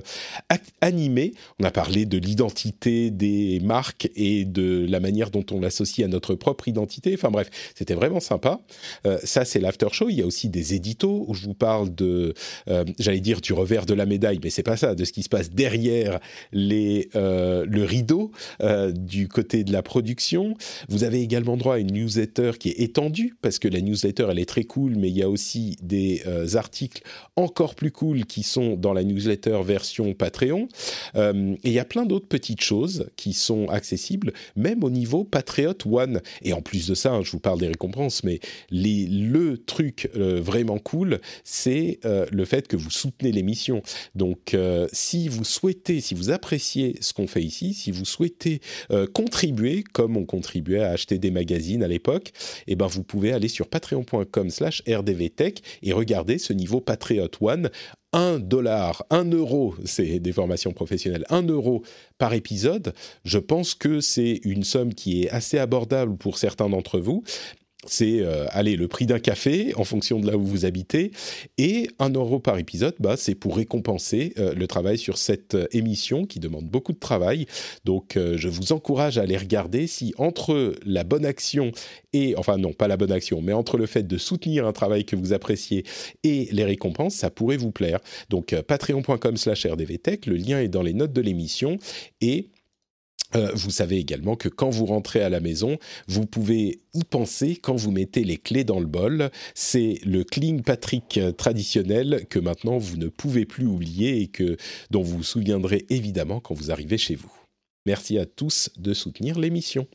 [0.80, 1.34] animée.
[1.60, 6.08] On a parlé de l'identité des marques et de la manière dont on l'associe à
[6.08, 7.14] notre propre identité.
[7.14, 8.60] Enfin bref, c'était vraiment sympa.
[9.06, 10.08] Euh, ça, c'est l'after show.
[10.08, 12.34] Il y a aussi des éditos où je vous parle de,
[12.68, 15.22] euh, j'allais dire du revers de la médaille, mais c'est pas ça, de ce qui
[15.22, 16.18] se passe derrière
[16.52, 18.30] les, euh, le rideau
[18.92, 20.54] du côté de la production.
[20.88, 24.38] Vous avez également droit à une newsletter qui est étendue parce que la newsletter elle
[24.38, 26.22] est très cool, mais il y a aussi des
[26.54, 27.02] articles
[27.36, 30.68] encore plus cool qui sont dans la newsletter version Patreon.
[31.14, 35.74] et il y a plein d'autres petites choses qui sont accessibles, même au niveau Patriot
[35.84, 36.20] One.
[36.42, 38.40] Et en plus de ça, hein, je vous parle des récompenses, mais
[38.70, 43.82] le truc euh, vraiment cool, c'est euh, le fait que vous soutenez l'émission.
[44.14, 48.60] Donc, euh, si vous souhaitez, si vous appréciez ce qu'on fait ici, si vous souhaitez
[49.12, 52.32] contribuer, comme on contribuait à acheter des magazines à l'époque,
[52.66, 57.70] eh ben, vous pouvez aller sur patreon.com/slash rdvtech et regarder ce niveau Patriot One.
[58.12, 61.82] 1 dollar, 1 euro, c'est des formations professionnelles, 1 euro
[62.16, 62.94] par épisode,
[63.24, 67.24] je pense que c'est une somme qui est assez abordable pour certains d'entre vous
[67.86, 71.12] c'est euh, le prix d'un café en fonction de là où vous habitez.
[71.58, 75.66] Et un euro par épisode bah c'est pour récompenser euh, le travail sur cette euh,
[75.72, 77.46] émission qui demande beaucoup de travail.
[77.84, 81.72] Donc je vous encourage à aller regarder si entre la bonne action
[82.12, 85.04] et enfin non pas la bonne action mais entre le fait de soutenir un travail
[85.04, 85.84] que vous appréciez
[86.24, 88.00] et les récompenses ça pourrait vous plaire.
[88.30, 91.78] Donc patreon.com/rdvtech le lien est dans les notes de l'émission.
[92.20, 92.48] Et
[93.34, 97.56] euh, vous savez également que quand vous rentrez à la maison, vous pouvez y penser
[97.56, 99.30] quand vous mettez les clés dans le bol.
[99.54, 104.56] C'est le Cling Patrick euh, traditionnel que maintenant vous ne pouvez plus oublier et que,
[104.90, 107.32] dont vous vous souviendrez évidemment quand vous arrivez chez vous.
[107.84, 109.86] Merci à tous de soutenir l'émission.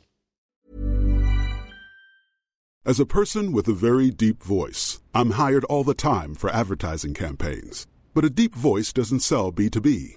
[2.84, 7.14] As a person with a very deep voice, I'm hired all the time for advertising
[7.14, 7.86] campaigns.
[8.12, 10.16] But a deep voice doesn't sell B2B.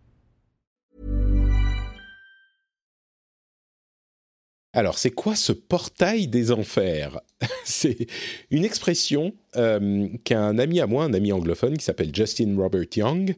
[4.73, 7.19] Alors, c'est quoi ce portail des enfers?
[7.65, 8.07] C'est
[8.51, 13.35] une expression euh, qu'un ami à moi, un ami anglophone qui s'appelle Justin Robert Young,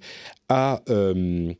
[0.50, 1.52] a, euh,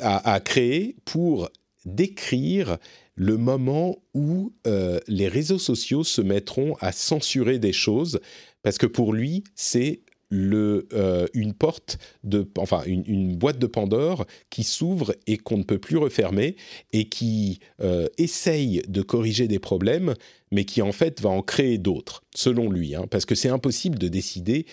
[0.00, 1.48] a, créé pour
[1.84, 2.78] décrire
[3.14, 8.20] le moment où euh, les réseaux sociaux se mettront à censurer des choses,
[8.62, 10.00] parce que pour lui, c'est
[10.32, 15.78] euh, une porte de, enfin une, boîte de Pandore qui s'ouvre et qu'on ne peut
[15.78, 16.56] plus refermer
[16.92, 20.14] et qui euh, essaye de corriger des problèmes,
[20.50, 23.98] mais qui en fait va en créer d'autres, selon lui, hein, parce que c'est impossible
[23.98, 24.66] de décider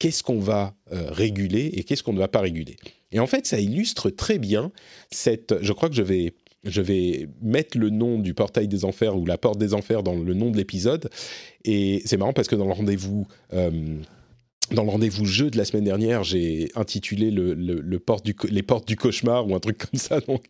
[0.00, 2.76] qu'est-ce qu'on va euh, réguler et qu'est-ce qu'on ne va pas réguler.
[3.12, 4.72] Et en fait, ça illustre très bien
[5.12, 5.54] cette.
[5.62, 6.34] Je crois que je vais
[6.64, 10.16] je vais mettre le nom du portail des enfers ou la porte des enfers dans
[10.16, 11.08] le nom de l'épisode.
[11.64, 13.28] Et c'est marrant parce que dans le rendez-vous.
[14.72, 18.96] Dans le rendez-vous jeu de la semaine dernière, j'ai intitulé le, le, les portes du
[18.96, 20.20] cauchemar ou un truc comme ça.
[20.20, 20.44] Donc,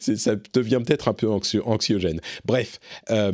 [0.00, 2.20] ça devient peut-être un peu anxio, anxiogène.
[2.44, 3.32] Bref, euh,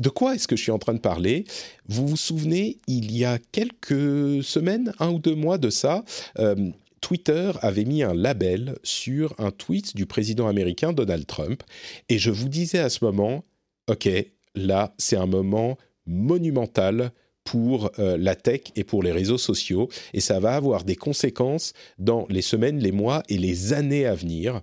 [0.00, 1.44] de quoi est-ce que je suis en train de parler?
[1.86, 6.04] Vous vous souvenez, il y a quelques semaines, un ou deux mois de ça,
[6.38, 11.62] euh, Twitter avait mis un label sur un tweet du président américain Donald Trump.
[12.08, 13.44] Et je vous disais à ce moment,
[13.88, 14.08] OK,
[14.54, 17.12] là, c'est un moment monumental
[17.48, 21.72] pour euh, la tech et pour les réseaux sociaux, et ça va avoir des conséquences
[21.98, 24.60] dans les semaines, les mois et les années à venir.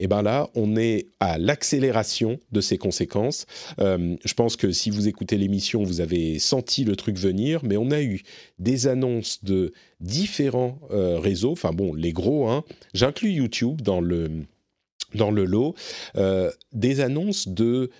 [0.00, 3.44] Et bien là, on est à l'accélération de ces conséquences.
[3.78, 7.76] Euh, je pense que si vous écoutez l'émission, vous avez senti le truc venir, mais
[7.76, 8.22] on a eu
[8.58, 12.64] des annonces de différents euh, réseaux, enfin bon, les gros, hein.
[12.94, 14.30] j'inclus YouTube dans le,
[15.14, 15.74] dans le lot,
[16.72, 17.90] des annonces de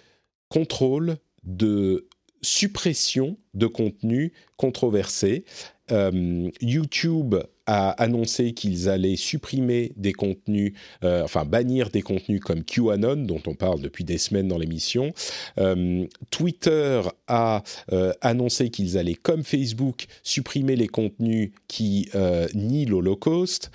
[0.48, 2.08] contrôle, de
[2.44, 5.44] suppression de contenu controversé.
[5.90, 7.34] Euh, YouTube
[7.66, 13.40] a annoncé qu'ils allaient supprimer des contenus, euh, enfin bannir des contenus comme QAnon, dont
[13.46, 15.12] on parle depuis des semaines dans l'émission.
[15.58, 17.62] Euh, Twitter a
[17.92, 22.08] euh, annoncé qu'ils allaient, comme Facebook, supprimer les contenus qui
[22.54, 23.70] nient l'Holocauste.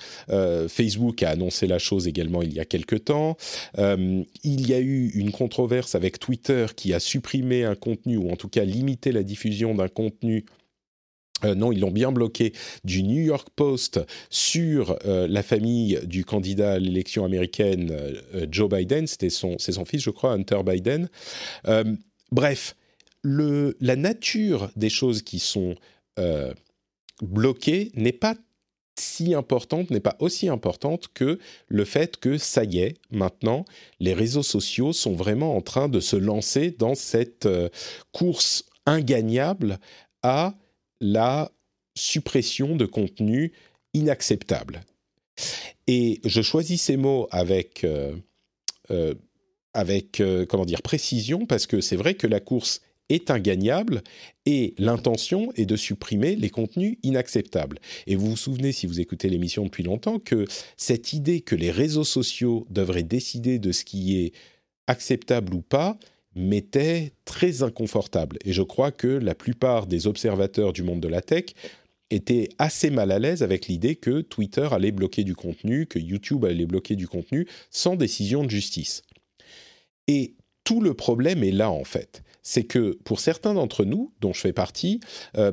[0.67, 3.37] Facebook a annoncé la chose également il y a quelque temps.
[3.77, 8.35] il y a eu une controverse avec Twitter qui a supprimé un contenu, ou en
[8.35, 10.45] tout cas limité la diffusion d'un contenu
[11.45, 16.25] euh, non, ils l'ont bien bloqué du New York Post sur euh, la famille du
[16.25, 19.07] candidat à l'élection américaine euh, Joe Biden.
[19.07, 21.09] C'était son, c'est son fils, je crois, Hunter Biden.
[22.31, 22.75] bref,
[23.23, 25.75] la nature des choses qui sont
[27.21, 28.35] bloquées n'est pas
[28.97, 33.65] si importante, n'est pas aussi importante que le fait que ça y est, maintenant,
[33.99, 37.47] les réseaux sociaux sont vraiment en train de se lancer dans cette
[38.11, 39.79] course ingagnable
[40.21, 40.53] à
[41.01, 41.51] la
[41.95, 43.51] suppression de contenu
[43.93, 44.81] inacceptable.
[45.87, 48.15] Et je choisis ces mots avec, euh,
[48.91, 49.13] euh,
[49.73, 54.03] avec euh, comment dire, précision parce que c'est vrai que la course est ingagnable
[54.45, 57.79] et l'intention est de supprimer les contenus inacceptables.
[58.05, 60.45] Et vous vous souvenez, si vous écoutez l'émission depuis longtemps, que
[60.77, 64.33] cette idée que les réseaux sociaux devraient décider de ce qui est
[64.85, 65.97] acceptable ou pas
[66.39, 68.37] m'était très inconfortable.
[68.45, 71.45] Et je crois que la plupart des observateurs du monde de la tech
[72.09, 76.45] étaient assez mal à l'aise avec l'idée que Twitter allait bloquer du contenu, que YouTube
[76.45, 79.03] allait bloquer du contenu sans décision de justice.
[80.07, 80.33] Et
[80.63, 82.23] tout le problème est là en fait.
[82.41, 84.99] C'est que pour certains d'entre nous, dont je fais partie,
[85.37, 85.51] euh,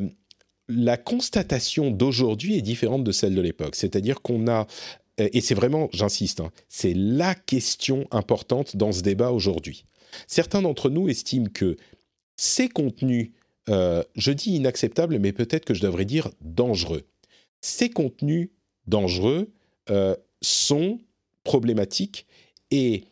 [0.68, 3.76] la constatation d'aujourd'hui est différente de celle de l'époque.
[3.76, 4.66] C'est-à-dire qu'on a,
[5.18, 9.84] et c'est vraiment, j'insiste, hein, c'est la question importante dans ce débat aujourd'hui.
[10.26, 11.76] Certains d'entre nous estiment que
[12.36, 13.30] ces contenus,
[13.68, 17.02] euh, je dis inacceptables, mais peut-être que je devrais dire dangereux.
[17.60, 18.50] Ces contenus
[18.86, 19.50] dangereux
[19.90, 20.98] euh, sont
[21.44, 22.26] problématiques
[22.70, 23.04] et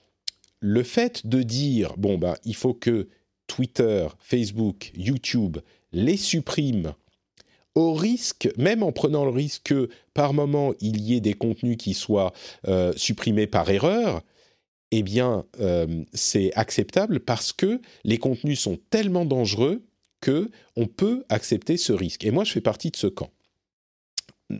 [0.61, 3.09] le fait de dire bon ben il faut que
[3.47, 5.59] Twitter, Facebook, YouTube
[5.93, 6.95] les suppriment
[7.75, 11.77] au risque, même en prenant le risque que par moment il y ait des contenus
[11.77, 12.33] qui soient
[12.67, 14.23] euh, supprimés par erreur,
[14.91, 19.82] eh bien, euh, c'est acceptable parce que les contenus sont tellement dangereux
[20.20, 22.24] que on peut accepter ce risque.
[22.24, 23.30] Et moi, je fais partie de ce camp.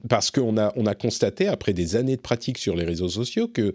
[0.09, 3.49] parce qu'on a, on a constaté, après des années de pratique sur les réseaux sociaux,
[3.49, 3.73] que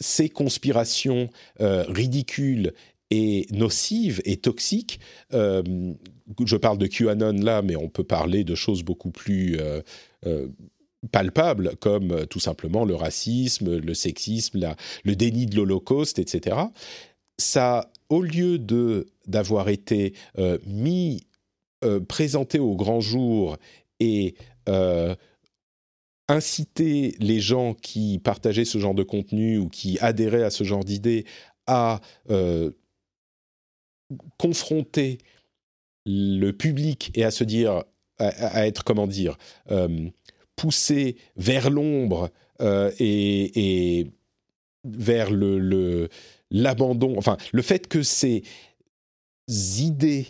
[0.00, 2.72] ces conspirations euh, ridicules
[3.10, 5.00] et nocives et toxiques,
[5.32, 5.62] euh,
[6.44, 9.58] je parle de QAnon là, mais on peut parler de choses beaucoup plus
[11.12, 14.74] palpables, comme tout simplement le racisme, le sexisme,
[15.04, 16.56] le déni de l'Holocauste, etc.
[17.38, 20.14] Ça, au lieu de d'avoir été
[20.66, 21.26] mis,
[22.08, 23.56] présenté au grand jour
[24.00, 24.34] et
[26.30, 30.84] inciter les gens qui partageaient ce genre de contenu ou qui adhéraient à ce genre
[30.84, 31.24] d'idées
[31.66, 32.70] à euh,
[34.38, 35.18] confronter
[36.06, 37.84] le public et à se dire,
[38.18, 39.38] à, être, comment dire,
[39.70, 40.08] euh,
[40.60, 42.28] poussé vers l'ombre
[42.60, 44.06] euh, et,
[44.84, 45.30] vers
[46.50, 48.42] l'abandon, enfin le fait que ces
[49.48, 50.26] idées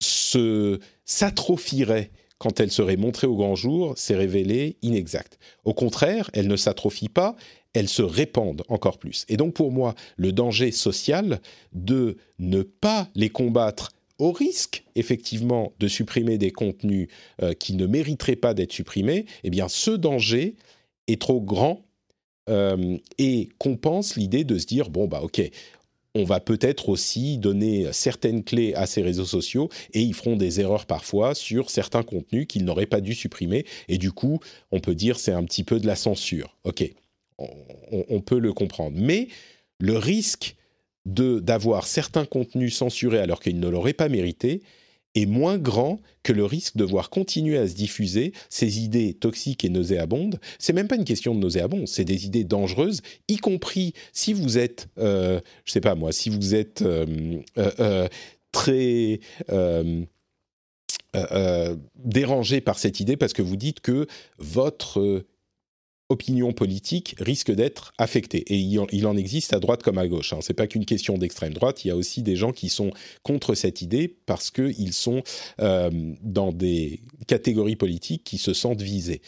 [0.00, 5.38] se s'atrophierait quand elles seraient montrées au grand jour, s'est révélé inexact.
[5.64, 7.34] Au contraire, elles ne s'atrophient pas,
[7.72, 9.24] elles se répandent encore plus.
[9.30, 11.40] Et donc pour moi, le danger social
[11.72, 17.08] de ne pas les combattre au risque effectivement de supprimer des contenus
[17.42, 20.54] euh, qui ne mériteraient pas d'être supprimés, eh bien ce danger
[21.06, 21.84] est trop grand
[22.48, 25.50] euh, et compense l'idée de se dire bon bah ok
[26.16, 30.60] on va peut-être aussi donner certaines clés à ces réseaux sociaux et ils feront des
[30.60, 33.66] erreurs parfois sur certains contenus qu'ils n'auraient pas dû supprimer.
[33.88, 34.40] Et du coup,
[34.72, 36.56] on peut dire c'est un petit peu de la censure.
[36.64, 36.90] Ok,
[37.36, 37.46] on,
[38.08, 38.96] on peut le comprendre.
[38.98, 39.28] Mais
[39.78, 40.56] le risque
[41.06, 44.62] d'avoir certains contenus censurés alors qu'ils ne l'auraient pas mérité
[45.14, 49.64] est moins grand que le risque de voir continuer à se diffuser ces idées toxiques
[49.64, 50.38] et nauséabondes.
[50.58, 54.58] C'est même pas une question de nauséabondes, c'est des idées dangereuses, y compris si vous
[54.58, 58.08] êtes, euh, je sais pas moi, si vous êtes euh, euh,
[58.52, 59.20] très
[61.94, 64.06] dérangé par cette idée parce que vous dites que
[64.38, 65.24] votre
[66.08, 68.44] opinion politique risque d'être affectée.
[68.52, 70.32] Et il en, existe à droite comme à gauche.
[70.32, 70.40] Hein.
[70.40, 72.92] Ce n'est pas qu'une question d'extrême droite, il y a aussi des gens qui sont
[73.22, 75.22] contre cette idée parce qu'ils sont
[75.60, 75.90] euh,
[76.22, 79.22] dans des catégories politiques qui se sentent visées.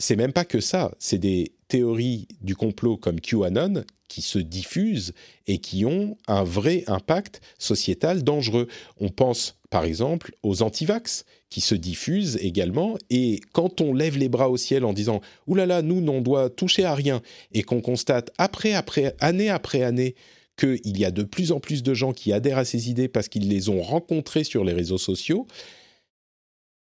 [0.00, 3.84] C'est même pas que ça, c'est des théories du complot comme QAnon
[4.14, 5.12] qui se diffusent
[5.48, 8.68] et qui ont un vrai impact sociétal dangereux.
[9.00, 12.96] On pense par exemple aux antivax qui se diffusent également.
[13.10, 16.20] Et quand on lève les bras au ciel en disant «Ouh là là, nous, on
[16.20, 20.14] doit toucher à rien», et qu'on constate après, après, année après année,
[20.56, 23.26] qu'il y a de plus en plus de gens qui adhèrent à ces idées parce
[23.26, 25.48] qu'ils les ont rencontrées sur les réseaux sociaux,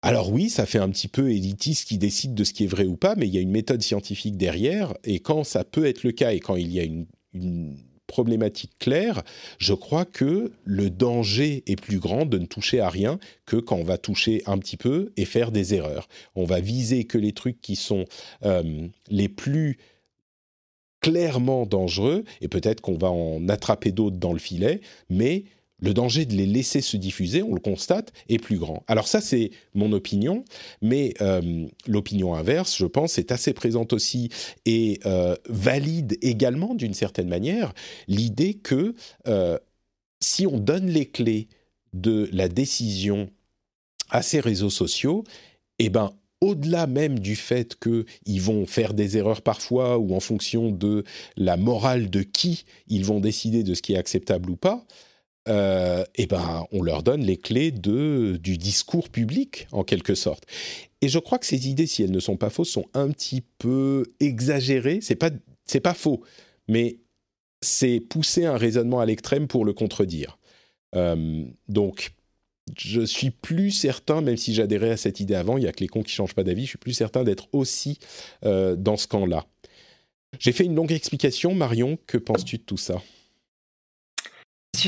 [0.05, 2.87] alors oui, ça fait un petit peu élitiste qui décide de ce qui est vrai
[2.87, 6.03] ou pas, mais il y a une méthode scientifique derrière, et quand ça peut être
[6.03, 7.07] le cas, et quand il y a une
[8.07, 9.23] problématique claire,
[9.59, 13.77] je crois que le danger est plus grand de ne toucher à rien que quand
[13.77, 16.09] on va toucher un petit peu et faire des erreurs.
[16.35, 18.05] On va viser que les trucs qui sont
[18.45, 19.79] euh, les plus
[21.01, 24.81] clairement dangereux, et peut-être qu'on va en attraper d'autres dans le filet,
[25.11, 25.45] mais
[25.83, 28.85] le danger de les laisser se diffuser, on le constate, est plus grand.
[28.87, 30.45] Alors ça, c'est mon opinion,
[30.81, 34.31] mais euh, l'opinion inverse, je pense, est assez présente aussi
[34.65, 37.75] et euh, valide également, d'une certaine manière,
[38.07, 38.95] l'idée que
[39.27, 39.59] euh,
[40.21, 41.49] si on donne les clés
[41.93, 43.29] de la décision
[44.09, 45.25] à ces réseaux sociaux,
[45.81, 50.71] eh ben, au-delà même du fait qu'ils vont faire des erreurs parfois ou en fonction
[50.71, 51.03] de
[51.37, 54.85] la morale de qui ils vont décider de ce qui est acceptable ou pas,
[55.49, 60.45] euh, eh ben, on leur donne les clés de, du discours public, en quelque sorte.
[61.01, 63.43] Et je crois que ces idées, si elles ne sont pas fausses, sont un petit
[63.59, 65.01] peu exagérées.
[65.03, 65.31] C'est pas,
[65.83, 66.23] pas faux,
[66.69, 66.99] mais
[67.61, 70.39] c'est pousser un raisonnement à l'extrême pour le contredire.
[70.95, 72.13] Euh, donc,
[72.77, 75.81] je suis plus certain, même si j'adhérais à cette idée avant, il y a que
[75.81, 77.99] les cons qui changent pas d'avis, je suis plus certain d'être aussi
[78.45, 79.47] euh, dans ce camp-là.
[80.39, 83.03] J'ai fait une longue explication, Marion, que penses-tu de tout ça?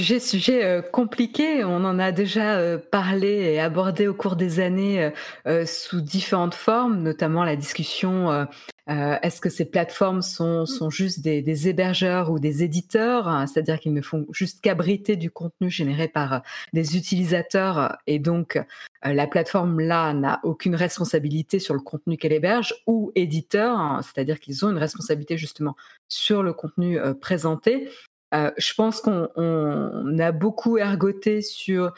[0.02, 1.62] Sujet, euh, compliqué.
[1.62, 5.12] On en a déjà euh, parlé et abordé au cours des années
[5.46, 8.46] euh, sous différentes formes, notamment la discussion
[8.86, 13.94] est-ce que ces plateformes sont, juste des, des hébergeurs ou des éditeurs, hein, c'est-à-dire qu'ils
[13.94, 16.42] ne font juste qu'abriter du contenu généré par
[16.74, 18.62] des utilisateurs et donc
[19.02, 24.38] la plateforme là n'a aucune responsabilité sur le contenu qu'elle héberge ou éditeur, hein, c'est-à-dire
[24.38, 25.76] qu'ils ont une responsabilité justement
[26.08, 27.88] sur le contenu présenté.
[28.34, 31.92] Euh, je pense qu'on a beaucoup ergoté sur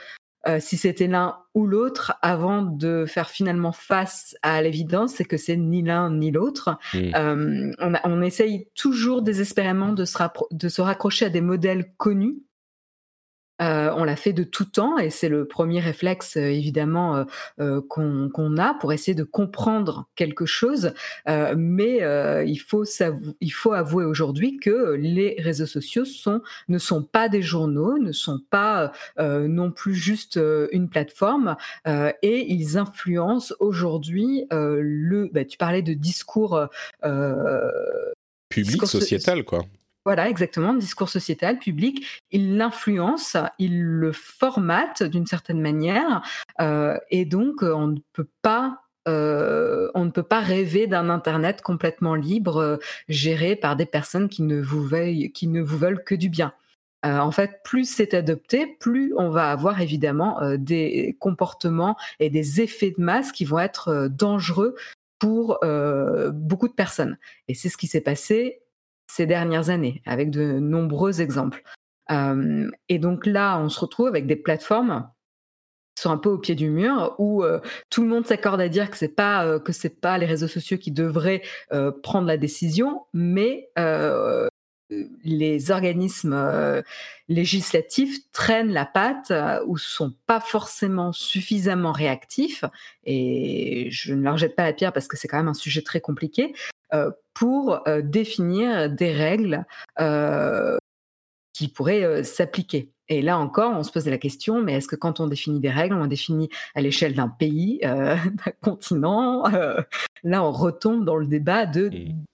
[0.47, 5.37] euh, si c'était l'un ou l'autre avant de faire finalement face à l'évidence, c'est que
[5.37, 6.79] c'est ni l'un ni l'autre.
[6.95, 6.99] Mmh.
[7.17, 7.73] Euh,
[8.05, 10.17] on, essaye toujours désespérément de se,
[10.53, 12.46] de se raccrocher à des modèles connus
[13.63, 17.25] Euh, on l'a fait de tout temps et c'est le premier réflexe euh, évidemment
[17.59, 20.93] euh, qu'on a pour essayer de comprendre quelque chose.
[21.27, 22.01] mais
[22.47, 22.85] il faut
[23.41, 28.13] il faut avouer aujourd'hui que les réseaux sociaux sont ne sont pas des journaux, ne
[28.13, 30.39] sont pas non plus juste
[30.73, 35.31] une plateforme et ils influencent aujourd'hui le.
[35.33, 36.69] Bah, tu parlais de discours
[38.49, 39.65] public, sociétal, quoi.
[40.07, 46.23] Voilà, exactement, discours sociétal, public, il l'influence, il le formate d'une certaine manière,
[46.61, 51.11] euh, et donc euh, on ne peut pas euh, on ne peut pas rêver d'un
[51.11, 52.79] Internet complètement libre,
[53.09, 56.53] géré par des personnes qui ne vous veulent que du bien.
[57.03, 62.95] en fait, plus c'est adopté, plus on va avoir évidemment des comportements et des effets
[62.97, 64.77] de masse qui vont être dangereux
[65.19, 65.59] pour
[66.33, 67.19] beaucoup de personnes.
[67.49, 68.61] Et c'est ce qui s'est passé
[69.17, 71.63] ces dernières années, avec de nombreux exemples.
[72.11, 75.09] Euh, et donc là, on se retrouve avec des plateformes
[75.95, 78.69] qui sont un peu au pied du mur, où euh, tout le monde s'accorde à
[78.69, 81.41] dire que c'est pas euh, que c'est pas les réseaux sociaux qui devraient
[82.03, 83.71] prendre la décision, mais
[85.25, 86.83] les organismes
[87.29, 89.33] législatifs traînent la patte
[89.67, 92.65] ou sont pas forcément suffisamment réactifs.
[93.05, 95.81] Et je ne leur jette pas la pierre parce que c'est quand même un sujet
[95.81, 96.53] très compliqué.
[96.95, 99.67] Euh, pour euh, définir des règles
[100.01, 100.79] euh,
[101.53, 102.93] qui pourraient s'appliquer.
[103.09, 105.69] Et là encore, on se pose la question, mais est-ce que quand on définit des
[105.69, 108.17] règles, on définit à l'échelle d'un pays, d'un
[108.63, 109.45] continent
[110.23, 111.91] Là, on retombe dans le débat de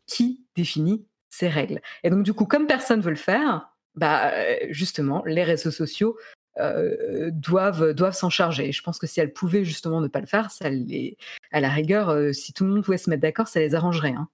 [0.06, 1.80] qui définit ces règles.
[2.04, 4.30] Et donc, du coup, comme personne ne veut le faire, bah,
[4.70, 6.16] justement, les réseaux sociaux
[6.56, 8.70] doivent, doivent s'en charger.
[8.70, 11.16] je pense que si elles pouvaient justement ne pas le faire, ça les,
[11.50, 14.14] à la rigueur, si tout le monde pouvait se mettre d'accord, ça les arrangerait.
[14.16, 14.28] Hein.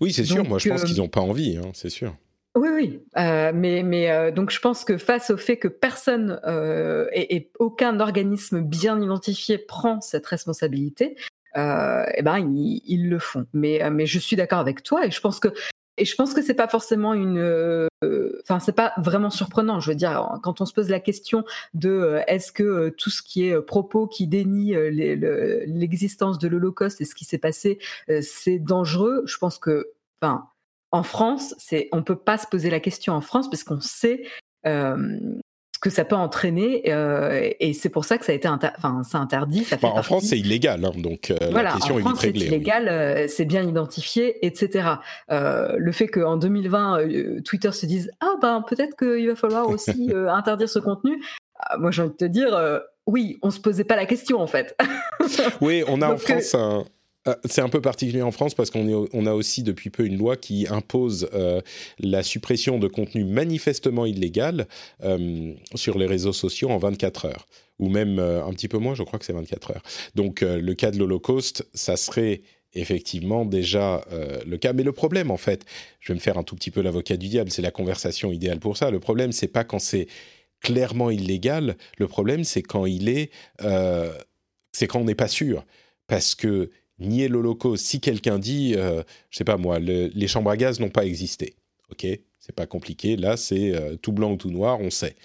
[0.00, 0.44] Oui, c'est sûr.
[0.44, 2.14] Moi, je pense qu'ils n'ont pas envie, hein, c'est sûr.
[2.56, 3.00] Oui, oui.
[3.18, 7.50] Euh, mais mais euh, donc je pense que face au fait que personne euh, et,
[7.58, 11.16] aucun organisme bien identifié prend cette responsabilité,
[11.54, 13.46] eh ben ils, le font.
[13.52, 15.48] Mais mais je suis d'accord avec toi et je pense que
[15.98, 17.88] et je pense que c'est pas forcément une,
[18.42, 19.80] enfin c'est pas vraiment surprenant.
[19.80, 21.44] Je veux dire, quand on se pose la question
[21.74, 27.14] de est-ce que tout ce qui est propos qui dénie l'existence de l'Holocauste et ce
[27.14, 27.78] qui s'est passé,
[28.20, 29.22] c'est dangereux.
[29.26, 30.48] Je pense que, enfin,
[30.90, 34.24] en France, c'est, on peut pas se poser la question en France parce qu'on sait
[35.78, 38.48] que ça peut entraîner euh, et c'est pour ça que ça a été
[39.04, 42.24] c'est interdit ça fait en France c'est illégal hein, donc euh, la question en France,
[42.24, 44.90] est vite réglée c'est illégal euh, c'est bien identifié etc
[45.28, 50.68] le fait qu'en 2020 Twitter se dise ah ben peut-être qu'il va falloir aussi interdire
[50.68, 51.22] ce contenu
[51.78, 54.76] moi j'ai envie de te dire oui on se posait pas la question en fait.
[55.60, 56.84] Oui on a en France un euh,
[57.44, 60.36] c'est un peu particulier en France parce qu'on on a aussi depuis peu une loi
[60.36, 61.60] qui impose euh,
[61.98, 64.66] la suppression de contenu manifestement illégal
[65.02, 67.46] euh, sur les réseaux sociaux en 24 heures,
[67.78, 69.82] ou même un petit peu moins, je crois que c'est 24 heures.
[70.14, 72.42] Donc le cas de l'Holocauste, ça serait
[72.74, 74.04] effectivement déjà
[74.46, 74.72] le cas.
[74.72, 75.64] Mais le problème, en fait,
[76.00, 78.60] je vais me faire un tout petit peu l'avocat du diable, c'est la conversation idéale
[78.60, 78.90] pour ça.
[78.90, 80.06] Le problème, c'est pas quand c'est
[80.60, 81.76] clairement illégal.
[81.98, 83.30] Le problème, c'est quand il est,
[84.72, 85.64] c'est quand on n'est pas sûr,
[86.06, 87.84] parce que nier l'Holocauste.
[87.84, 91.54] Si quelqu'un dit, euh, je sais pas moi, les chambres à gaz n'ont pas existé,
[91.90, 92.06] ok,
[92.38, 93.16] c'est pas compliqué.
[93.16, 95.16] Là, c'est euh, tout blanc ou tout noir, on sait.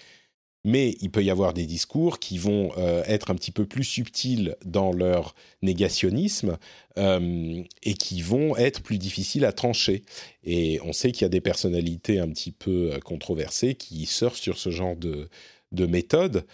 [0.64, 3.82] Mais il peut y avoir des discours qui vont euh, être un petit peu plus
[3.82, 6.56] subtils dans leur négationnisme
[6.96, 10.04] et qui vont être plus difficiles à trancher.
[10.44, 14.56] Et on sait qu'il y a des personnalités un petit peu controversées qui surfent sur
[14.58, 15.28] ce genre de,
[15.72, 16.44] de méthode.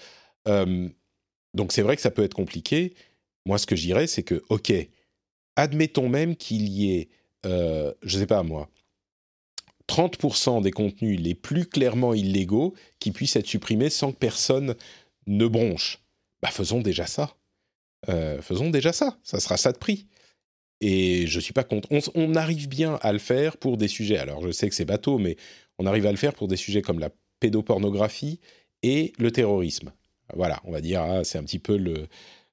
[0.47, 2.95] donc c'est vrai que ça peut être compliqué.
[3.45, 4.73] Moi, ce que je dirais, c'est que, ok,
[5.59, 7.09] admettons même qu'il y ait,
[7.45, 8.71] euh, je ne sais pas moi,
[9.89, 14.77] 30% des contenus les plus clairement illégaux qui puissent être supprimés sans que personne
[15.27, 16.01] ne bronche.
[16.43, 17.35] Bah faisons déjà ça.
[18.09, 19.19] Euh, faisons déjà ça.
[19.25, 20.07] Ça sera ça de prix.
[20.81, 21.89] Et je suis pas contre.
[22.15, 24.19] On, arrive bien à le faire pour des sujets.
[24.19, 25.37] Alors je sais que c'est bateau, mais
[25.79, 28.39] on arrive à le faire pour des sujets comme la pédopornographie
[28.85, 29.93] et le terrorisme.
[30.35, 32.07] Voilà, on va dire, ah, c'est un petit peu le,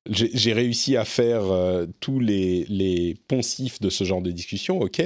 [0.09, 5.01] j'ai réussi à faire euh, tous les, les, poncifs de ce genre de discussion, ok,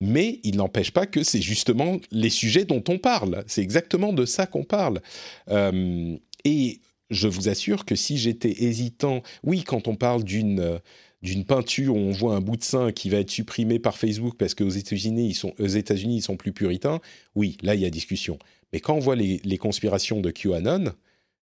[0.00, 3.44] mais il n'empêche pas que c'est justement les sujets dont on parle.
[3.46, 5.00] C'est exactement de ça qu'on parle.
[5.48, 6.80] Euh, et
[7.10, 10.80] je vous assure que si j'étais hésitant, oui, quand on parle d'une
[11.22, 14.34] d'une peinture où on voit un bout de sein qui va être supprimé par Facebook
[14.36, 17.00] parce qu'aux États-Unis ils sont aux États-Unis ils sont plus puritains,
[17.36, 18.40] oui, là il y a discussion.
[18.72, 20.92] Mais quand on voit les conspirations de QAnon,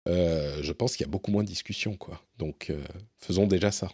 [0.07, 2.21] euh, je pense qu'il y a beaucoup moins de discussions, quoi.
[2.37, 2.81] Donc, euh,
[3.17, 3.89] faisons déjà ça.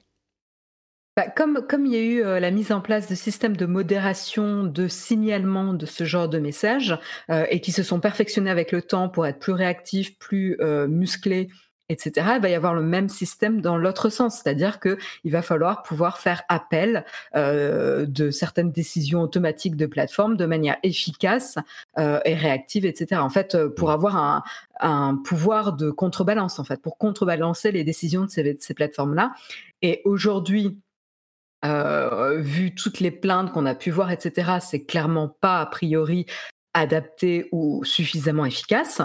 [1.16, 3.66] bah, comme, comme il y a eu euh, la mise en place de systèmes de
[3.66, 6.97] modération, de signalement de ce genre de messages,
[7.30, 10.57] et qui se sont perfectionnés avec le temps pour être plus réactifs, plus
[10.88, 11.49] musclés,
[11.90, 15.42] etc., il va y avoir le même système dans l'autre sens, c'est-à-dire que il va
[15.42, 21.58] falloir pouvoir faire appel euh, de certaines décisions automatiques de plateforme de manière efficace
[21.98, 23.22] euh, et réactive, etc.
[23.22, 24.44] En fait, euh, pour avoir un,
[24.80, 29.34] un pouvoir de contrebalance, en fait, pour contrebalancer les décisions de ces, de ces plateformes-là.
[29.82, 30.78] Et aujourd'hui,
[31.66, 36.26] euh, vu toutes les plaintes qu'on a pu voir, etc., c'est clairement pas a priori
[36.74, 39.02] adapté ou suffisamment efficace.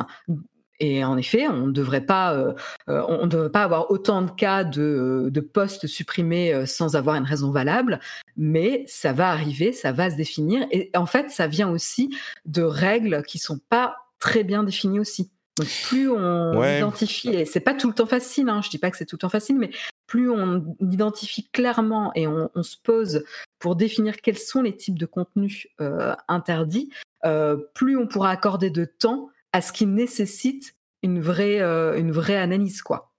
[0.80, 2.52] Et en effet, on ne devrait pas, euh,
[2.88, 6.96] euh, on ne devrait pas avoir autant de cas de, de postes supprimés euh, sans
[6.96, 8.00] avoir une raison valable,
[8.36, 10.66] mais ça va arriver, ça va se définir.
[10.72, 12.10] Et en fait, ça vient aussi
[12.44, 15.30] de règles qui sont pas très bien définies aussi.
[15.56, 16.78] Donc plus on Ouais.
[16.78, 19.14] identifie, et c'est pas tout le temps facile, hein, je dis pas que c'est tout
[19.14, 19.70] le temps facile, mais
[20.08, 23.24] plus on identifie clairement et on, on se pose
[23.60, 26.90] pour définir quels sont les types de contenus euh, interdits,
[27.24, 30.74] euh, plus on pourra accorder de temps à ce qui nécessite
[31.04, 33.14] une vraie, euh, une vraie analyse, quoi.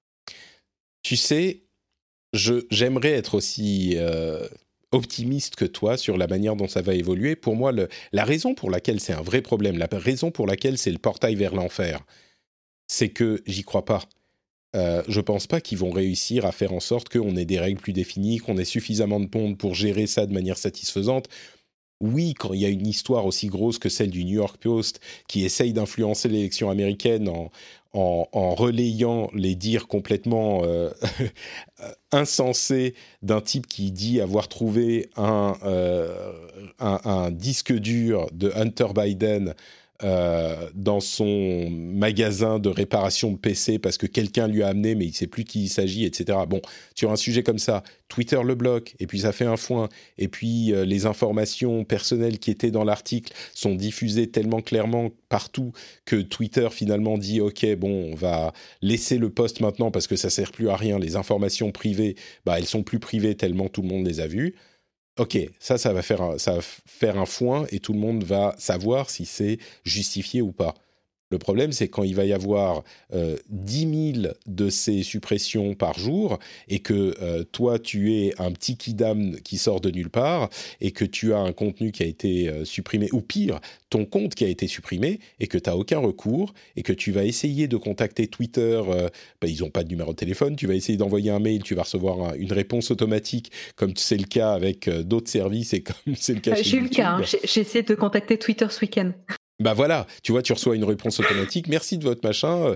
[1.01, 1.63] Tu sais,
[2.33, 4.45] j'aimerais être aussi euh,
[4.91, 7.37] optimiste que toi sur la manière dont ça va évoluer.
[7.37, 10.91] Pour moi, la raison pour laquelle c'est un vrai problème, la raison pour laquelle c'est
[10.91, 12.01] le portail vers l'enfer,
[12.87, 14.03] c'est que j'y crois pas.
[14.75, 17.79] Euh, je pense pas qu'ils vont réussir à faire en sorte qu'on ait des règles
[17.79, 21.29] plus définies, qu'on ait suffisamment de monde pour gérer ça de manière satisfaisante.
[22.01, 24.99] Oui, quand il y a une histoire aussi grosse que celle du New York Post
[25.27, 27.49] qui essaye d'influencer l'élection américaine en,
[28.55, 30.89] relayant les dires complètement euh,
[32.11, 39.55] insensés d'un type qui dit avoir trouvé un, euh, disque dur de Hunter Biden
[40.03, 45.05] euh, dans son magasin de réparation de PC parce que quelqu'un lui a amené, mais
[45.05, 46.39] il sait plus qui il s'agit, etc.
[46.49, 46.61] Bon,
[46.95, 49.87] sur un sujet comme ça, Twitter le bloque, et puis ça fait un foin,
[50.17, 55.71] et puis euh, les informations personnelles qui étaient dans l'article sont diffusées tellement clairement partout
[56.03, 60.29] que Twitter finalement dit ok bon on va laisser le post maintenant parce que ça
[60.29, 60.99] sert plus à rien.
[60.99, 62.15] Les informations privées
[62.45, 64.55] bah elles sont plus privées tellement tout le monde les a vues
[65.17, 68.23] ok ça ça va faire un, ça va faire un foin et tout le monde
[68.23, 70.73] va savoir si c'est justifié ou pas
[71.31, 75.97] le problème, c'est quand il va y avoir euh, 10 000 de ces suppressions par
[75.97, 80.49] jour et que euh, toi, tu es un petit kidam qui sort de nulle part
[80.81, 83.59] et que tu as un contenu qui a été euh, supprimé, ou pire,
[83.89, 87.11] ton compte qui a été supprimé et que tu n'as aucun recours et que tu
[87.11, 89.09] vas essayer de contacter Twitter, euh,
[89.41, 91.73] ben, ils n'ont pas de numéro de téléphone, tu vas essayer d'envoyer un mail, tu
[91.75, 95.95] vas recevoir un- une réponse automatique comme c'est le cas avec d'autres services et comme
[96.15, 97.39] c'est le cas chez J'ai eu le cas, hein, YouTube.
[97.41, 99.11] j'ai j'ai essayé de contacter Twitter ce week-end.
[99.59, 101.67] Bah voilà, tu vois, tu reçois une réponse automatique.
[101.67, 102.75] Merci de votre machin.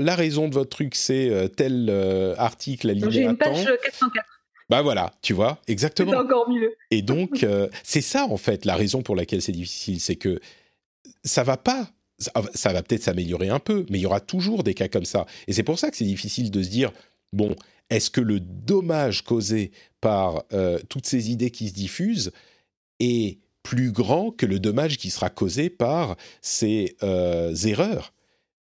[0.00, 3.70] la raison de votre truc, c'est euh, tel euh, article Donc, J'ai une page tant.
[3.70, 4.26] euh, 404,
[4.68, 6.12] Bah voilà, tu vois, c'est exactement.
[6.16, 6.74] encore mieux.
[6.90, 10.40] Et donc, euh, c'est ça en fait la raison pour laquelle c'est difficile, c'est que
[11.24, 11.90] ça va pas.
[12.18, 15.04] Ça, ça va peut-être s'améliorer un peu, mais il y aura toujours des cas comme
[15.04, 15.26] ça.
[15.48, 16.90] Et c'est pour ça que c'est difficile de se dire
[17.34, 17.54] bon,
[17.90, 19.70] est-ce que le dommage causé
[20.00, 22.32] par euh, toutes ces idées qui se diffusent
[23.00, 28.12] est plus grand que le dommage qui sera causé par ces euh, erreurs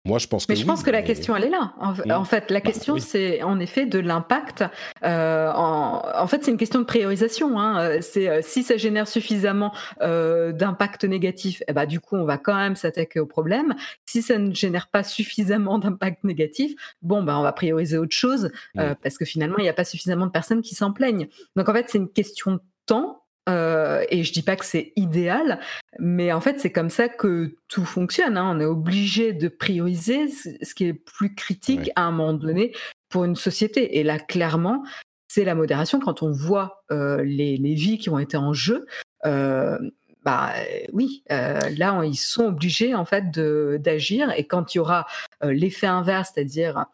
[0.03, 1.73] Moi, je pense que Mais je oui, pense que la question, elle est là.
[1.79, 2.11] En, Mm.
[2.11, 3.01] en fait, la Bah, question, oui.
[3.01, 4.63] c'est en effet de l'impact.
[5.03, 7.59] Euh, en, en fait, c'est une question de priorisation.
[7.59, 7.79] Hein.
[7.79, 9.71] Euh, C'est euh, si ça génère suffisamment
[10.01, 13.75] euh, d'impact négatif, eh ben, du coup, on va quand même s'attaquer au problème.
[14.07, 16.73] Si ça ne génère pas suffisamment d'impact négatif,
[17.03, 18.49] bon, ben, on va prioriser autre chose
[18.79, 21.27] euh, parce que finalement, il n'y a pas suffisamment de personnes qui s'en plaignent.
[21.55, 23.20] Donc, en fait, c'est une question de temps.
[23.49, 25.59] Euh, et je dis pas que c'est idéal,
[25.99, 28.37] mais en fait, c'est comme ça que tout fonctionne.
[28.37, 28.55] hein.
[28.55, 32.73] On est obligé de prioriser ce qui est plus critique à un moment donné
[33.09, 33.97] pour une société.
[33.97, 34.83] Et là, clairement,
[35.27, 35.99] c'est la modération.
[35.99, 38.85] Quand on voit euh, les, les vies qui ont été en jeu,
[39.25, 39.77] euh,
[40.23, 40.51] bah
[40.93, 44.31] oui, euh, là, on- ils sont obligés en fait d'agir.
[44.37, 45.07] Et quand il y aura
[45.41, 46.85] l'effet inverse, c'est-à-dire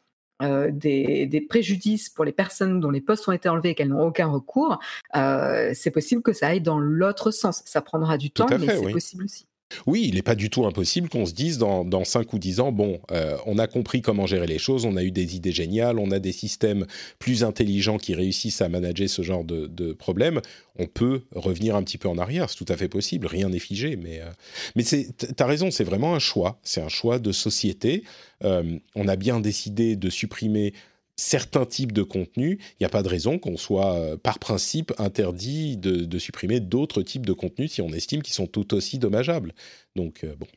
[0.42, 3.90] euh, des, des préjudices pour les personnes dont les postes ont été enlevés et qu'elles
[3.90, 4.80] n'ont aucun recours,
[5.16, 7.64] euh, c'est possible que ça aille dans l'autre sens.
[7.66, 8.92] Ça prendra du Tout temps, mais c'est oui.
[8.94, 9.48] possible aussi.
[9.86, 12.60] Oui, il n'est pas du tout impossible qu'on se dise dans, dans 5 ou 10
[12.62, 15.52] ans, bon, euh, on a compris comment gérer les choses, on a eu des idées
[15.52, 16.86] géniales, on a des systèmes
[17.20, 20.42] plus intelligents qui réussissent à manager ce genre de, de problème,
[20.80, 23.60] on peut revenir un petit peu en arrière, c'est tout à fait possible, rien n'est
[23.60, 24.30] figé, mais, euh,
[24.76, 28.04] mais c'est, t'as raison, c'est vraiment un choix, c'est un choix de société,
[28.44, 30.74] Euh, on a bien décidé de supprimer
[31.18, 34.94] certains types de contenus, il n'y a pas de raison qu'on soit euh, par principe
[35.00, 39.00] interdit de, de supprimer d'autres types de contenus si on estime qu'ils sont tout aussi
[39.00, 39.54] dommageables.
[39.96, 40.48] Donc, euh, bon,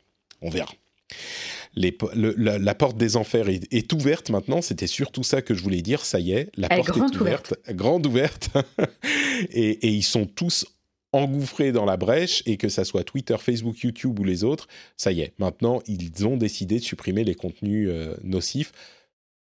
[0.42, 0.72] on verra.
[1.74, 4.60] Les, le, la, la, porte des enfers est, est ouverte maintenant.
[4.62, 6.04] C'était surtout ça que je voulais dire.
[6.04, 8.50] Ça y est, la Elle porte est ouverte, grande ouverte,
[9.50, 10.66] et, et ils sont tous
[11.12, 15.12] engouffrés dans la brèche et que ça soit Twitter, Facebook, YouTube ou les autres, ça
[15.12, 15.32] y est.
[15.38, 18.72] Maintenant, ils ont décidé de supprimer les contenus euh, nocifs.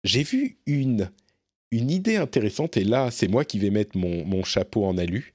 [0.04, 1.10] J'ai vu une
[1.74, 5.34] une idée intéressante et là, c'est moi qui vais mettre mon, mon chapeau en alu.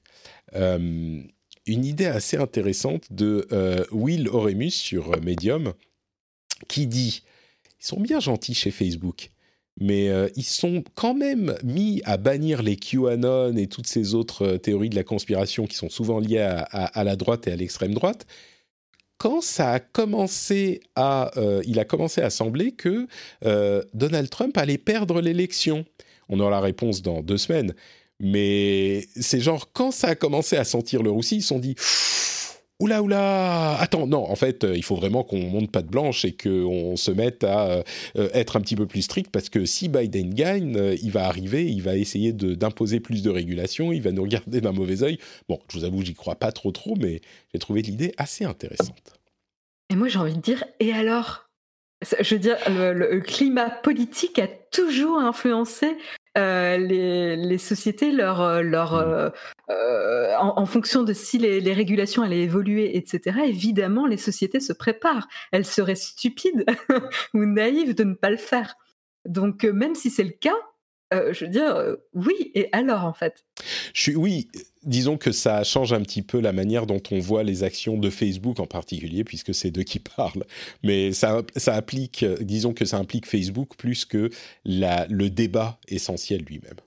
[0.55, 1.21] Euh,
[1.65, 5.73] une idée assez intéressante de euh, Will Oremus sur euh, Medium
[6.69, 7.23] qui dit
[7.79, 9.31] ils sont bien gentils chez Facebook,
[9.79, 14.89] mais ils sont quand même mis à bannir les QAnon et toutes ces autres théories
[14.89, 18.27] de la conspiration qui sont souvent liées à la droite et à l'extrême droite.
[19.19, 23.07] Quand ça a commencé à, euh, il a commencé à sembler que
[23.93, 25.85] Donald Trump allait perdre l'élection.
[26.29, 27.75] On aura la réponse dans deux semaines.
[28.19, 31.75] Mais c'est genre, quand ça a commencé à sentir le roussi, ils se sont dit
[32.81, 36.31] Oula, oula Attends, non, en fait, il faut vraiment qu'on monte pas de blanche et
[36.31, 37.83] qu'on se mette à
[38.15, 41.25] euh, être un petit peu plus strict parce que si Biden gagne, euh, il va
[41.25, 45.19] arriver, il va essayer d'imposer plus de régulation, il va nous regarder d'un mauvais oeil.
[45.49, 47.19] Bon, je vous avoue, j'y crois pas trop trop, mais
[47.51, 49.19] j'ai trouvé l'idée assez intéressante.
[49.89, 51.48] Et moi, j'ai envie de dire, et alors?
[52.01, 55.97] Je veux dire, le, le, climat politique a toujours influencé
[56.37, 59.29] euh, les, les, sociétés, leur, leur, euh,
[59.69, 63.39] euh, en, en, fonction de si les, les, régulations allaient évoluer, etc.
[63.45, 65.27] Évidemment, les sociétés se préparent.
[65.51, 66.65] Elles seraient stupides
[67.33, 68.75] ou naïves de ne pas le faire.
[69.25, 70.55] Donc, même si c'est le cas,
[71.13, 73.43] euh, je veux dire, euh, oui, et alors en fait
[74.15, 74.47] Oui,
[74.83, 78.09] disons que ça change un petit peu la manière dont on voit les actions de
[78.09, 80.45] Facebook en particulier, puisque c'est d'eux qui parlent.
[80.83, 84.29] Mais ça, applique, disons que ça implique Facebook plus que
[84.65, 86.77] le débat essentiel lui-même.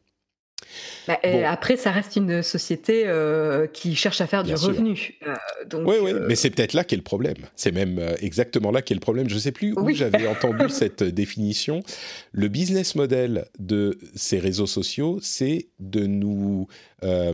[1.08, 1.44] Bah, bon.
[1.44, 4.68] Après, ça reste une société euh, qui cherche à faire Bien du sûr.
[4.70, 5.18] revenu.
[5.26, 5.34] Euh,
[5.66, 7.36] donc, Oui, oui, euh, mais c'est peut-être là qu'est le problème.
[7.56, 9.28] C'est même euh, exactement là qu'est le problème.
[9.28, 9.94] Je ne sais plus où Oui.
[9.94, 11.82] j'avais entendu cette définition.
[12.32, 16.68] Le business model de ces réseaux sociaux, c'est de nous,
[17.04, 17.32] euh,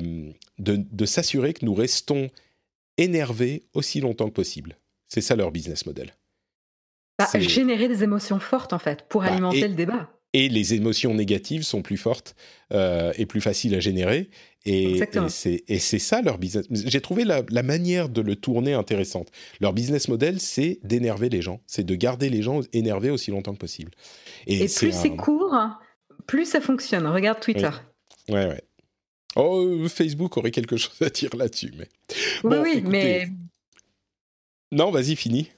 [0.59, 2.31] de, de s'assurer que nous restons
[2.97, 4.77] énervés aussi longtemps que possible.
[5.09, 6.13] C'est ça leur business model.
[7.19, 10.11] bah, générer des émotions fortes en fait pour Bah, alimenter et- le débat.
[10.35, 12.35] Et les émotions négatives sont plus fortes
[12.73, 14.29] euh, et plus faciles à générer.
[14.67, 14.99] Et,
[15.79, 16.67] c'est ça leur business.
[16.71, 19.31] J'ai trouvé la, la manière de le tourner intéressante.
[19.61, 23.55] Leur business model, c'est d'énerver les gens, c'est de garder les gens énervés aussi longtemps
[23.55, 23.93] que possible.
[24.47, 25.57] Et, plus un- c'est court,
[26.27, 27.07] plus ça fonctionne.
[27.07, 27.71] Regarde Twitter.
[28.29, 28.63] Ouais, ouais.
[29.37, 31.89] Oh, Facebook aurait quelque chose à dire là-dessus, mais.
[32.45, 32.89] Oui, Bon, oui, écoutez.
[32.91, 33.29] mais
[34.73, 35.51] Non, vas-y, fini.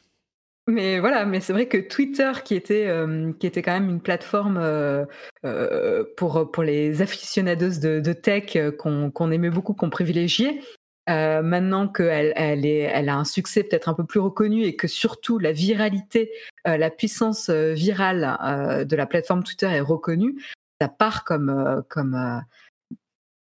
[0.70, 4.00] Mais voilà, mais c'est vrai que Twitter, qui était, euh, qui était quand même une
[4.00, 5.04] plateforme euh,
[5.44, 10.60] euh, pour, pour les aficionados de, de tech qu'on aimait beaucoup, qu'on privilégiait,
[11.08, 15.40] maintenant qu'elle elle elle a un succès peut-être un peu plus reconnu et que surtout
[15.40, 16.30] la viralité,
[16.64, 20.36] la puissance virale de la plateforme Twitter est reconnue,
[20.80, 22.42] ça part comme, comme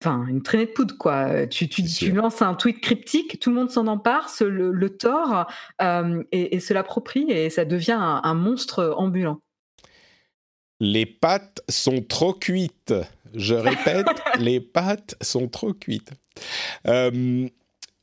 [0.03, 1.47] enfin, une traînée de poudre, quoi.
[1.47, 2.15] Tu, tu, tu sûr.
[2.15, 5.47] lances un tweet cryptique, tout le monde s'en empare, se le, le tord
[5.83, 9.41] euh, et, et se l'approprie et ça devient un, un monstre ambulant.
[10.81, 12.95] Les pâtes sont trop cuites.
[13.35, 14.07] Je répète,
[14.39, 16.13] les pâtes sont trop cuites.
[16.87, 17.49] Euh,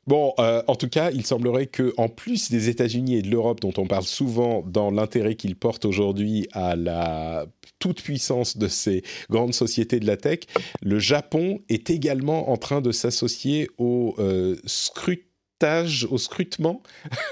[0.08, 3.60] bon, euh, en tout cas, il semblerait que, en plus des États-Unis et de l'Europe,
[3.62, 7.46] dont on parle souvent dans l'intérêt qu'ils portent aujourd'hui à la
[7.80, 10.40] toute puissance de ces grandes sociétés de la tech,
[10.82, 16.82] le Japon est également en train de s'associer au euh, scrutage, au scrutement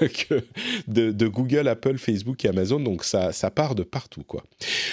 [0.86, 2.80] de, Google, Apple, Facebook et Amazon.
[2.80, 4.44] Donc ça, part de partout, quoi.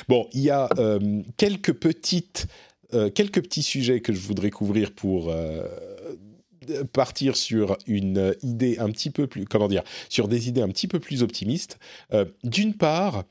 [0.08, 2.48] Bon, il y a euh, quelques petites,
[2.94, 5.32] euh, quelques petits sujets que je voudrais couvrir pour
[6.92, 10.88] partir sur une idée un petit peu plus, comment dire, sur des idées un petit
[10.88, 11.80] peu plus optimistes.
[12.14, 13.24] Euh, D'une part,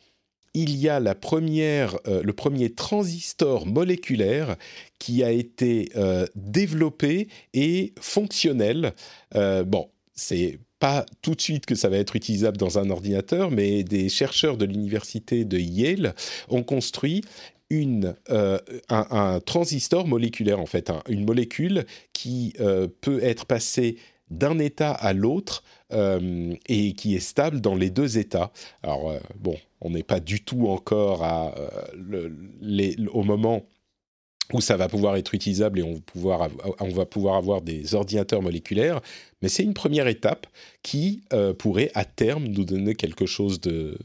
[0.54, 4.56] il y a la première, euh, le premier transistor moléculaire
[4.98, 8.94] qui a été euh, développé et fonctionnel.
[9.34, 13.84] Bon, c'est pas tout de suite que ça va être utilisable dans un ordinateur, mais
[13.84, 16.14] des chercheurs de l'université de Yale
[16.48, 17.22] ont construit
[17.70, 18.58] une, euh,
[18.88, 23.96] un, transistor moléculaire, en fait, un- une molécule qui euh, peut être passée
[24.28, 25.62] d'un état à l'autre
[25.92, 28.52] euh, et qui est stable dans les deux états.
[28.82, 31.22] Alors, bon, on n'est pas du tout encore
[33.12, 33.66] au moment
[34.52, 39.00] où ça va pouvoir être utilisable et on va pouvoir, avoir des ordinateurs moléculaires,
[39.42, 40.46] mais c'est une première étape
[40.82, 41.22] qui
[41.58, 43.98] pourrait à terme nous donner quelque chose de-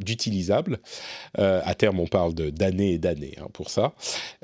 [0.00, 0.80] d'utilisable.
[1.38, 3.94] Euh, à terme, on parle d'années et d'années hein, pour ça,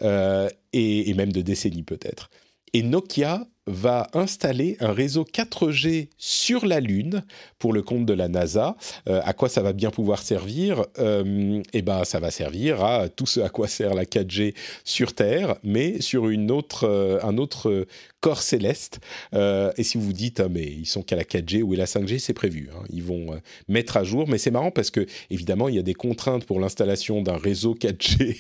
[0.03, 2.31] Euh, et même de décennies peut-être.
[2.73, 7.23] Et Nokia va installer un réseau 4G sur la Lune
[7.59, 8.77] pour le compte de la NASA.
[9.09, 10.85] Euh, à quoi ça va bien pouvoir servir?
[10.99, 14.55] Euh, Eh ben, ça va servir à tout ce à quoi sert la 4G
[14.85, 17.87] sur Terre, mais sur euh, un autre
[18.21, 19.01] corps céleste.
[19.33, 22.35] Et si vous dites, ah, mais ils sont qu'à la 4G ou la 5G, c'est
[22.35, 22.69] prévu.
[22.75, 22.83] Hein.
[22.91, 24.29] Ils vont mettre à jour.
[24.29, 27.75] Mais c'est marrant parce que, évidemment, il y a des contraintes pour l'installation d'un réseau
[27.75, 28.37] 4G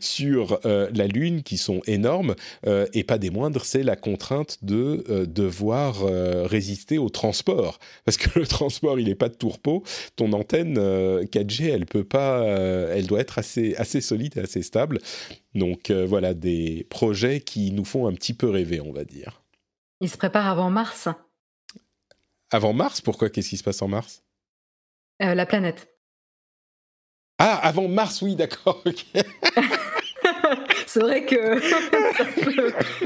[0.00, 2.34] sur euh, la Lune qui sont énormes.
[2.92, 6.04] et pas des moindres, c'est la contrainte de devoir
[6.48, 7.78] résister au transport.
[8.04, 9.82] Parce que le transport, il n'est pas de tourpeau.
[10.16, 14.98] Ton antenne 4G, elle peut pas, elle doit être assez, assez solide et assez stable.
[15.54, 19.42] Donc euh, voilà, des projets qui nous font un petit peu rêver, on va dire.
[20.00, 21.08] Il se prépare avant mars.
[22.50, 23.00] Avant mars?
[23.00, 23.30] Pourquoi?
[23.30, 24.24] Qu'est-ce qui se passe en mars?
[25.22, 25.91] Euh, La planète.
[27.44, 28.84] Ah, avant mars, oui, d'accord.
[30.86, 31.58] c'est vrai que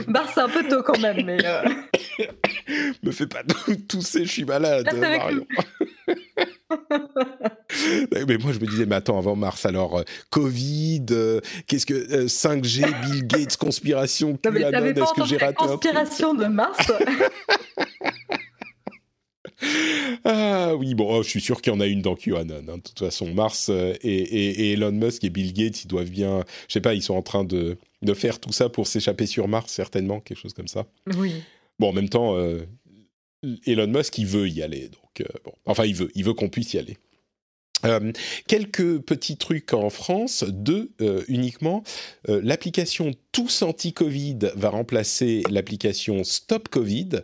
[0.11, 1.39] mars, c'est un peu tôt quand même, mais...
[1.43, 1.63] Euh.
[3.03, 3.43] Me fais pas
[3.89, 5.47] tousser, je suis malade, Marion.
[8.13, 12.27] mais moi, je me disais, mais attends, avant mars, alors, euh, Covid, euh, qu'est-ce que
[12.27, 16.93] 5G, euh, Bill Gates, conspiration, QAnon, est-ce que j'ai raté Conspiration de mars?
[20.25, 22.65] Ah oui, bon, oh, je suis sûr qu'il y en a une dans QAnon.
[22.69, 22.79] Hein.
[22.79, 26.81] De toute façon, Mars et, Elon Musk et Bill Gates, ils doivent bien, je sais
[26.81, 30.21] pas, ils sont en train de, de faire tout ça pour s'échapper sur Mars, certainement,
[30.21, 30.87] quelque chose comme ça.
[31.17, 31.33] Oui.
[31.79, 32.37] Bon, en même temps,
[33.67, 34.89] Elon Musk, il veut y aller.
[34.89, 35.53] Donc, bon.
[35.65, 36.97] Enfin, il veut, il veut qu'on puisse y aller.
[37.85, 38.13] Euh,
[38.47, 41.83] quelques petits trucs en France, deux euh, uniquement.
[42.29, 47.21] Euh, l'application Tous Anti-Covid va remplacer l'application Stop Covid.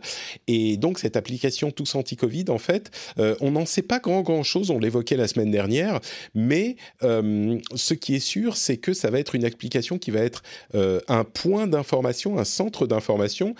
[0.47, 4.69] Et donc cette application Tous Anti-Covid, en fait, on n'en sait pas grand grand chose,
[4.69, 5.99] on l'évoquait la semaine dernière,
[6.35, 10.43] mais ce qui est sûr, c'est que ça va être une application qui va être
[10.73, 13.55] un point d'information, un centre d'information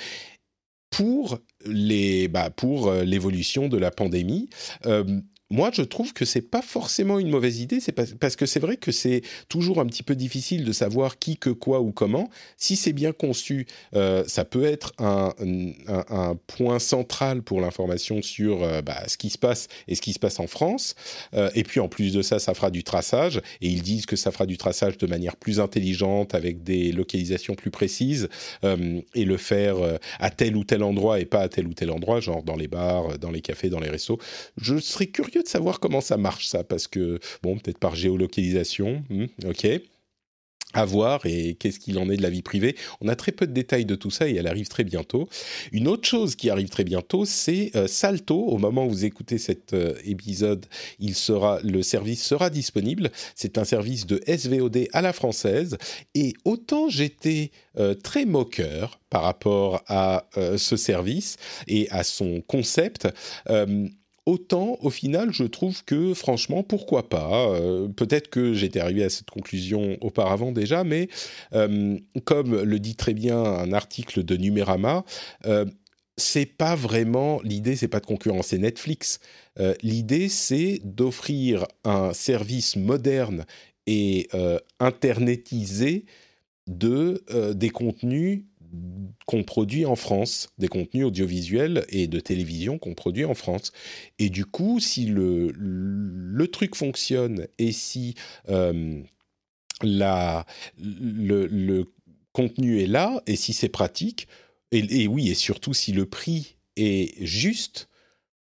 [0.91, 4.49] pour les bah, pour l'évolution de la pandémie
[5.53, 7.79] moi, je trouve que c'est pas forcément une mauvaise idée.
[7.79, 11.37] C'est parce que c'est vrai que c'est toujours un petit peu difficile de savoir qui,
[11.37, 12.31] que, quoi ou comment.
[12.57, 15.31] Si c'est bien conçu, euh, ça peut être un,
[16.47, 20.17] point central pour l'information sur euh, bah, ce qui se passe et ce qui se
[20.17, 20.95] passe en France.
[21.35, 23.37] Euh, et puis en plus de ça, ça fera du traçage.
[23.61, 27.53] Et ils disent que ça fera du traçage de manière plus intelligente, avec des localisations
[27.53, 28.27] plus précises,
[28.63, 29.75] et le faire
[30.19, 32.67] à tel ou tel endroit et pas à tel ou tel endroit, genre dans les
[32.67, 34.17] bars, dans les cafés, dans les restos.
[34.57, 39.03] Je serais curieux de savoir comment ça marche, ça, parce que, bon, peut-être par géolocalisation,
[39.09, 39.81] hmm, ok
[40.73, 42.75] à voir et qu'est-ce qu'il en est de la vie privée.
[42.99, 45.29] On a très peu de détails de tout ça et elle arrive très bientôt.
[45.71, 48.35] Une autre chose qui arrive très bientôt, c'est euh, Salto.
[48.35, 50.65] Au moment où vous écoutez cet euh, épisode,
[50.99, 53.11] il sera, le service sera disponible.
[53.35, 55.77] C'est un service de SVOD à la française.
[56.15, 60.27] Et autant j'étais euh, très moqueur par rapport à
[60.57, 61.37] ce service
[61.67, 63.07] et à son concept,
[64.25, 69.09] Autant, au final, je trouve que, franchement, pourquoi pas euh, Peut-être que j'étais arrivé à
[69.09, 71.09] cette conclusion auparavant déjà, mais
[71.53, 75.03] euh, comme le dit très bien un article de Numérama,
[75.45, 75.65] euh,
[76.15, 79.19] c'est pas vraiment l'idée, c'est pas de concurrencer Netflix.
[79.81, 83.45] l'idée, c'est d'offrir un service moderne
[83.87, 84.29] et
[84.79, 86.05] internetisé
[86.67, 88.43] de des contenus
[89.25, 93.71] qu'on produit en France, des contenus audiovisuels et de télévision qu'on produit en France.
[94.19, 98.15] Et du coup, si le, le truc fonctionne et si
[98.49, 99.01] euh,
[99.81, 100.45] la,
[100.77, 101.85] le,
[102.31, 104.27] contenu est là et si c'est pratique,
[104.71, 107.89] et, oui, et surtout si le prix est juste,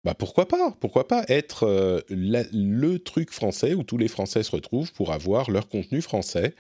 [0.05, 4.53] bah pourquoi pas Pourquoi pas être euh, le truc français où tous les Français se
[4.53, 6.55] retrouvent pour avoir leur contenu français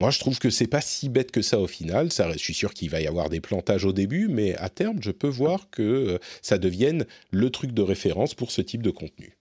[0.00, 2.12] moi, je trouve que c'est pas si bête que ça au final.
[2.12, 4.98] Ça, je suis sûr qu'il va y avoir des plantages au début, mais à terme,
[5.00, 8.90] je peux voir que euh, ça devienne le truc de référence pour ce type de
[8.90, 9.38] contenu.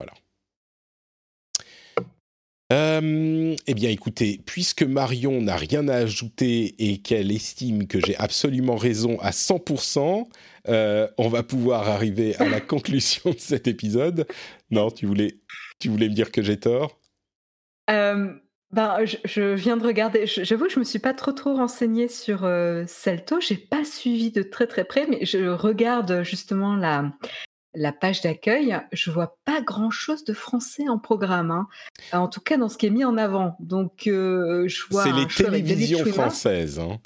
[0.00, 0.14] Voilà.
[2.72, 8.16] Euh, eh bien, écoutez, puisque Marion n'a rien à ajouter et qu'elle estime que j'ai
[8.16, 10.26] absolument raison à 100%,
[10.68, 14.26] euh, on va pouvoir arriver à la conclusion de cet épisode.
[14.70, 15.36] Non, tu voulais,
[15.78, 16.98] tu voulais me dire que j'ai tort?
[18.74, 20.26] Ben, je, viens de regarder.
[20.26, 23.40] J'avoue que je me suis pas trop trop renseignée sur euh, Celto.
[23.40, 27.12] J'ai pas suivi de très très près, mais je regarde justement la
[27.76, 28.76] la page d'accueil.
[28.92, 31.68] Je vois pas grand chose de français en programme, hein.
[32.12, 33.56] en tout cas dans ce qui est mis en avant.
[33.60, 35.04] Donc euh, je vois.
[35.04, 36.80] C'est les télévisions françaises.
[36.80, 36.98] Hein.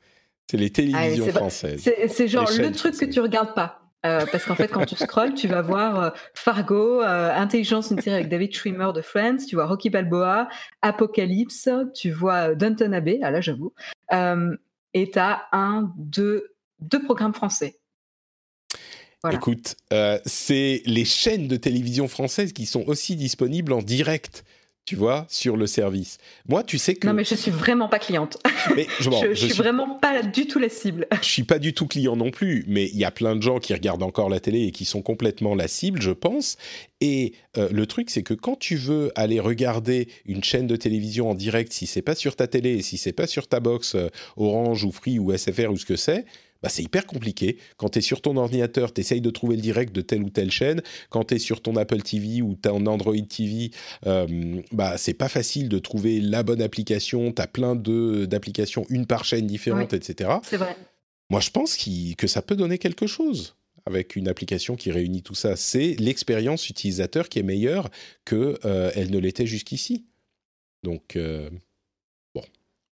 [0.51, 1.87] C'est les télévisions françaises.
[2.09, 3.78] C'est genre le truc que tu regardes pas.
[4.07, 8.01] Euh, parce qu'en fait, quand tu scrolles, tu vas voir euh, Fargo, euh, Intelligence, une
[8.01, 10.49] série avec David Schwimmer de Friends, tu vois Rocky Balboa,
[10.83, 13.73] Apocalypse, tu vois Downton Abbey, ah là j'avoue,
[14.13, 17.81] et tu as un, deux, deux programmes français.
[19.33, 19.75] Écoute,
[20.25, 24.45] c'est les chaînes de télévision françaises qui sont aussi disponibles en direct
[24.89, 26.17] tu vois, sur le service.
[26.49, 27.07] Moi, tu sais que...
[27.07, 28.39] Non, mais je suis vraiment pas cliente.
[28.75, 31.07] Mais, je, je, suis, vraiment pas du tout la cible.
[31.23, 33.59] Je suis pas du tout client non plus, mais il y a plein de gens
[33.59, 36.57] qui regardent encore la télé et qui sont complètement la cible, je pense.
[37.01, 41.31] Et euh, le truc, c'est que quand tu veux aller regarder une chaîne de télévision
[41.31, 43.95] en direct, si c'est pas sur ta télé et si c'est pas sur ta box
[43.95, 46.25] euh, Orange ou Free ou SFR ou ce que c'est,
[46.63, 47.59] bah, c'est hyper compliqué.
[47.77, 50.31] Quand tu es sur ton ordinateur, tu essayes de trouver le direct de telle ou
[50.31, 50.83] telle chaîne.
[51.11, 53.71] Quand tu es sur ton Apple TV ou ton Android TV,
[54.07, 57.33] euh, bah, c'est pas facile de trouver la bonne application.
[57.33, 60.31] Tu as plein d'applications, une par chaîne différente, etc.
[60.43, 60.77] C'est vrai.
[61.31, 63.57] Moi, je pense que ça peut donner quelque chose
[63.87, 65.57] avec une application qui réunit tout ça.
[65.57, 67.89] C'est l'expérience utilisateur qui est meilleure
[68.25, 70.07] qu'elle euh, ne l'était jusqu'ici.
[70.83, 71.51] Donc, euh,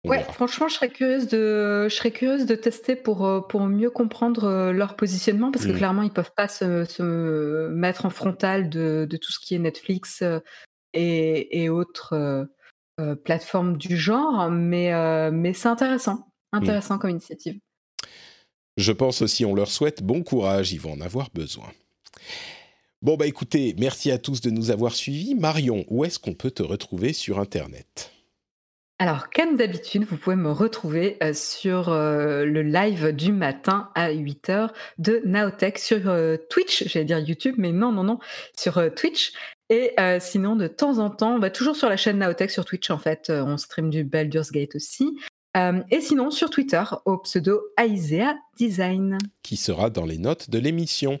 [0.04, 3.90] Ouais, franchement, je serais curieuse de, je serais curieuse de tester pour, euh, pour mieux
[3.90, 5.76] comprendre euh, leur positionnement parce que mmh.
[5.76, 9.58] clairement, ils peuvent pas se, se mettre en frontal de, de, tout ce qui est
[9.58, 10.40] Netflix euh,
[10.92, 12.46] et, et autres
[13.24, 14.92] plateformes du genre, mais,
[15.32, 16.56] mais c'est intéressant, mmh.
[16.56, 17.58] intéressant comme initiative.
[18.76, 21.72] Je pense aussi, on leur souhaite bon courage, ils vont en avoir besoin.
[23.02, 25.34] Bon, bah écoutez, merci à tous de nous avoir suivis.
[25.34, 28.12] Marion, où est-ce qu'on peut te retrouver sur Internet?
[29.00, 34.12] Alors, comme d'habitude, vous pouvez me retrouver euh, sur euh, le live du matin à
[34.12, 38.20] 8h de Naotech sur euh, Twitch, j'allais dire YouTube, mais non, non, non,
[38.56, 39.32] sur Twitch.
[39.70, 42.90] Et sinon, de temps en temps, on va toujours sur la chaîne Naotech sur Twitch,
[42.90, 45.18] en fait, on stream du Baldur's Gate aussi.
[45.56, 49.16] et sinon, sur Twitter, au pseudo Aisea Design.
[49.42, 51.18] Qui sera dans les notes de l'émission.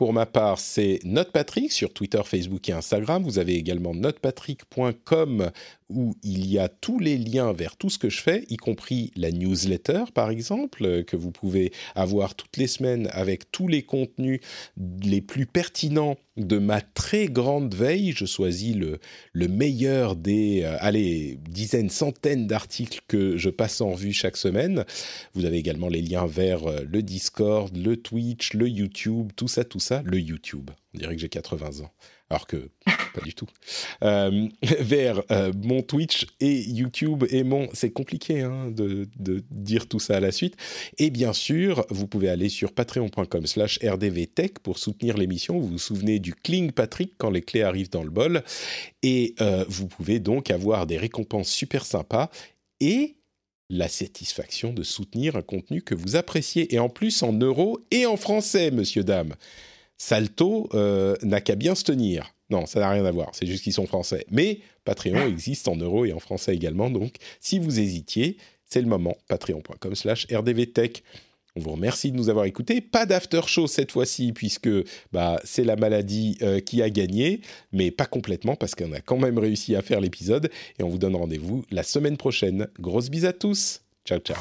[0.00, 3.22] Pour ma part, c'est NotePatrick sur Twitter, Facebook et Instagram.
[3.22, 5.50] Vous avez également notepatrick.com
[5.90, 9.12] où il y a tous les liens vers tout ce que je fais, y compris
[9.16, 13.82] la newsletter par exemple, euh, que vous pouvez avoir toutes les semaines avec tous les
[13.82, 14.40] contenus
[15.02, 18.12] les plus pertinents de ma très grande veille.
[18.16, 18.98] Je choisis le,
[19.32, 24.84] le meilleur des, euh, allez, dizaines, centaines d'articles que je passe en revue chaque semaine.
[25.34, 29.64] Vous avez également les liens vers euh, le Discord, le Twitch, le YouTube, tout ça,
[29.64, 30.70] tout ça, le YouTube.
[30.94, 31.90] On dirait que j'ai 80 ans
[32.30, 32.70] alors que
[33.14, 33.48] pas du tout,
[34.02, 37.68] euh, vers euh, mon Twitch et YouTube et mon...
[37.72, 39.08] C'est compliqué hein, de,
[39.50, 40.56] dire tout ça à la suite.
[40.98, 45.58] Et bien sûr, vous pouvez aller sur patreon.com slash rdvtech pour soutenir l'émission.
[45.58, 48.42] Vous vous souvenez du Cling Patrick quand les clés arrivent dans le bol.
[49.02, 52.30] Et euh, vous pouvez donc avoir des récompenses super sympas
[52.80, 53.16] et
[53.68, 56.74] la satisfaction de soutenir un contenu que vous appréciez.
[56.74, 59.34] Et en plus en euros et en français, monsieur, dame.
[60.00, 62.34] Salto euh, n'a qu'à bien se tenir.
[62.48, 64.24] Non, ça n'a rien à voir, c'est juste qu'ils sont français.
[64.30, 68.88] Mais Patreon existe en euros et en français également, donc si vous hésitiez, c'est le
[68.88, 71.04] moment, patreon.com slash rdvtech.
[71.54, 72.80] On vous remercie de nous avoir écoutés.
[72.80, 74.70] Pas d'after show cette fois-ci, puisque
[75.12, 79.18] bah, c'est la maladie euh, qui a gagné, mais pas complètement, parce qu'on a quand
[79.18, 80.50] même réussi à faire l'épisode.
[80.78, 82.68] Et on vous donne rendez-vous la semaine prochaine.
[82.78, 83.82] Grosse bise à tous.
[84.06, 84.38] Ciao, ciao.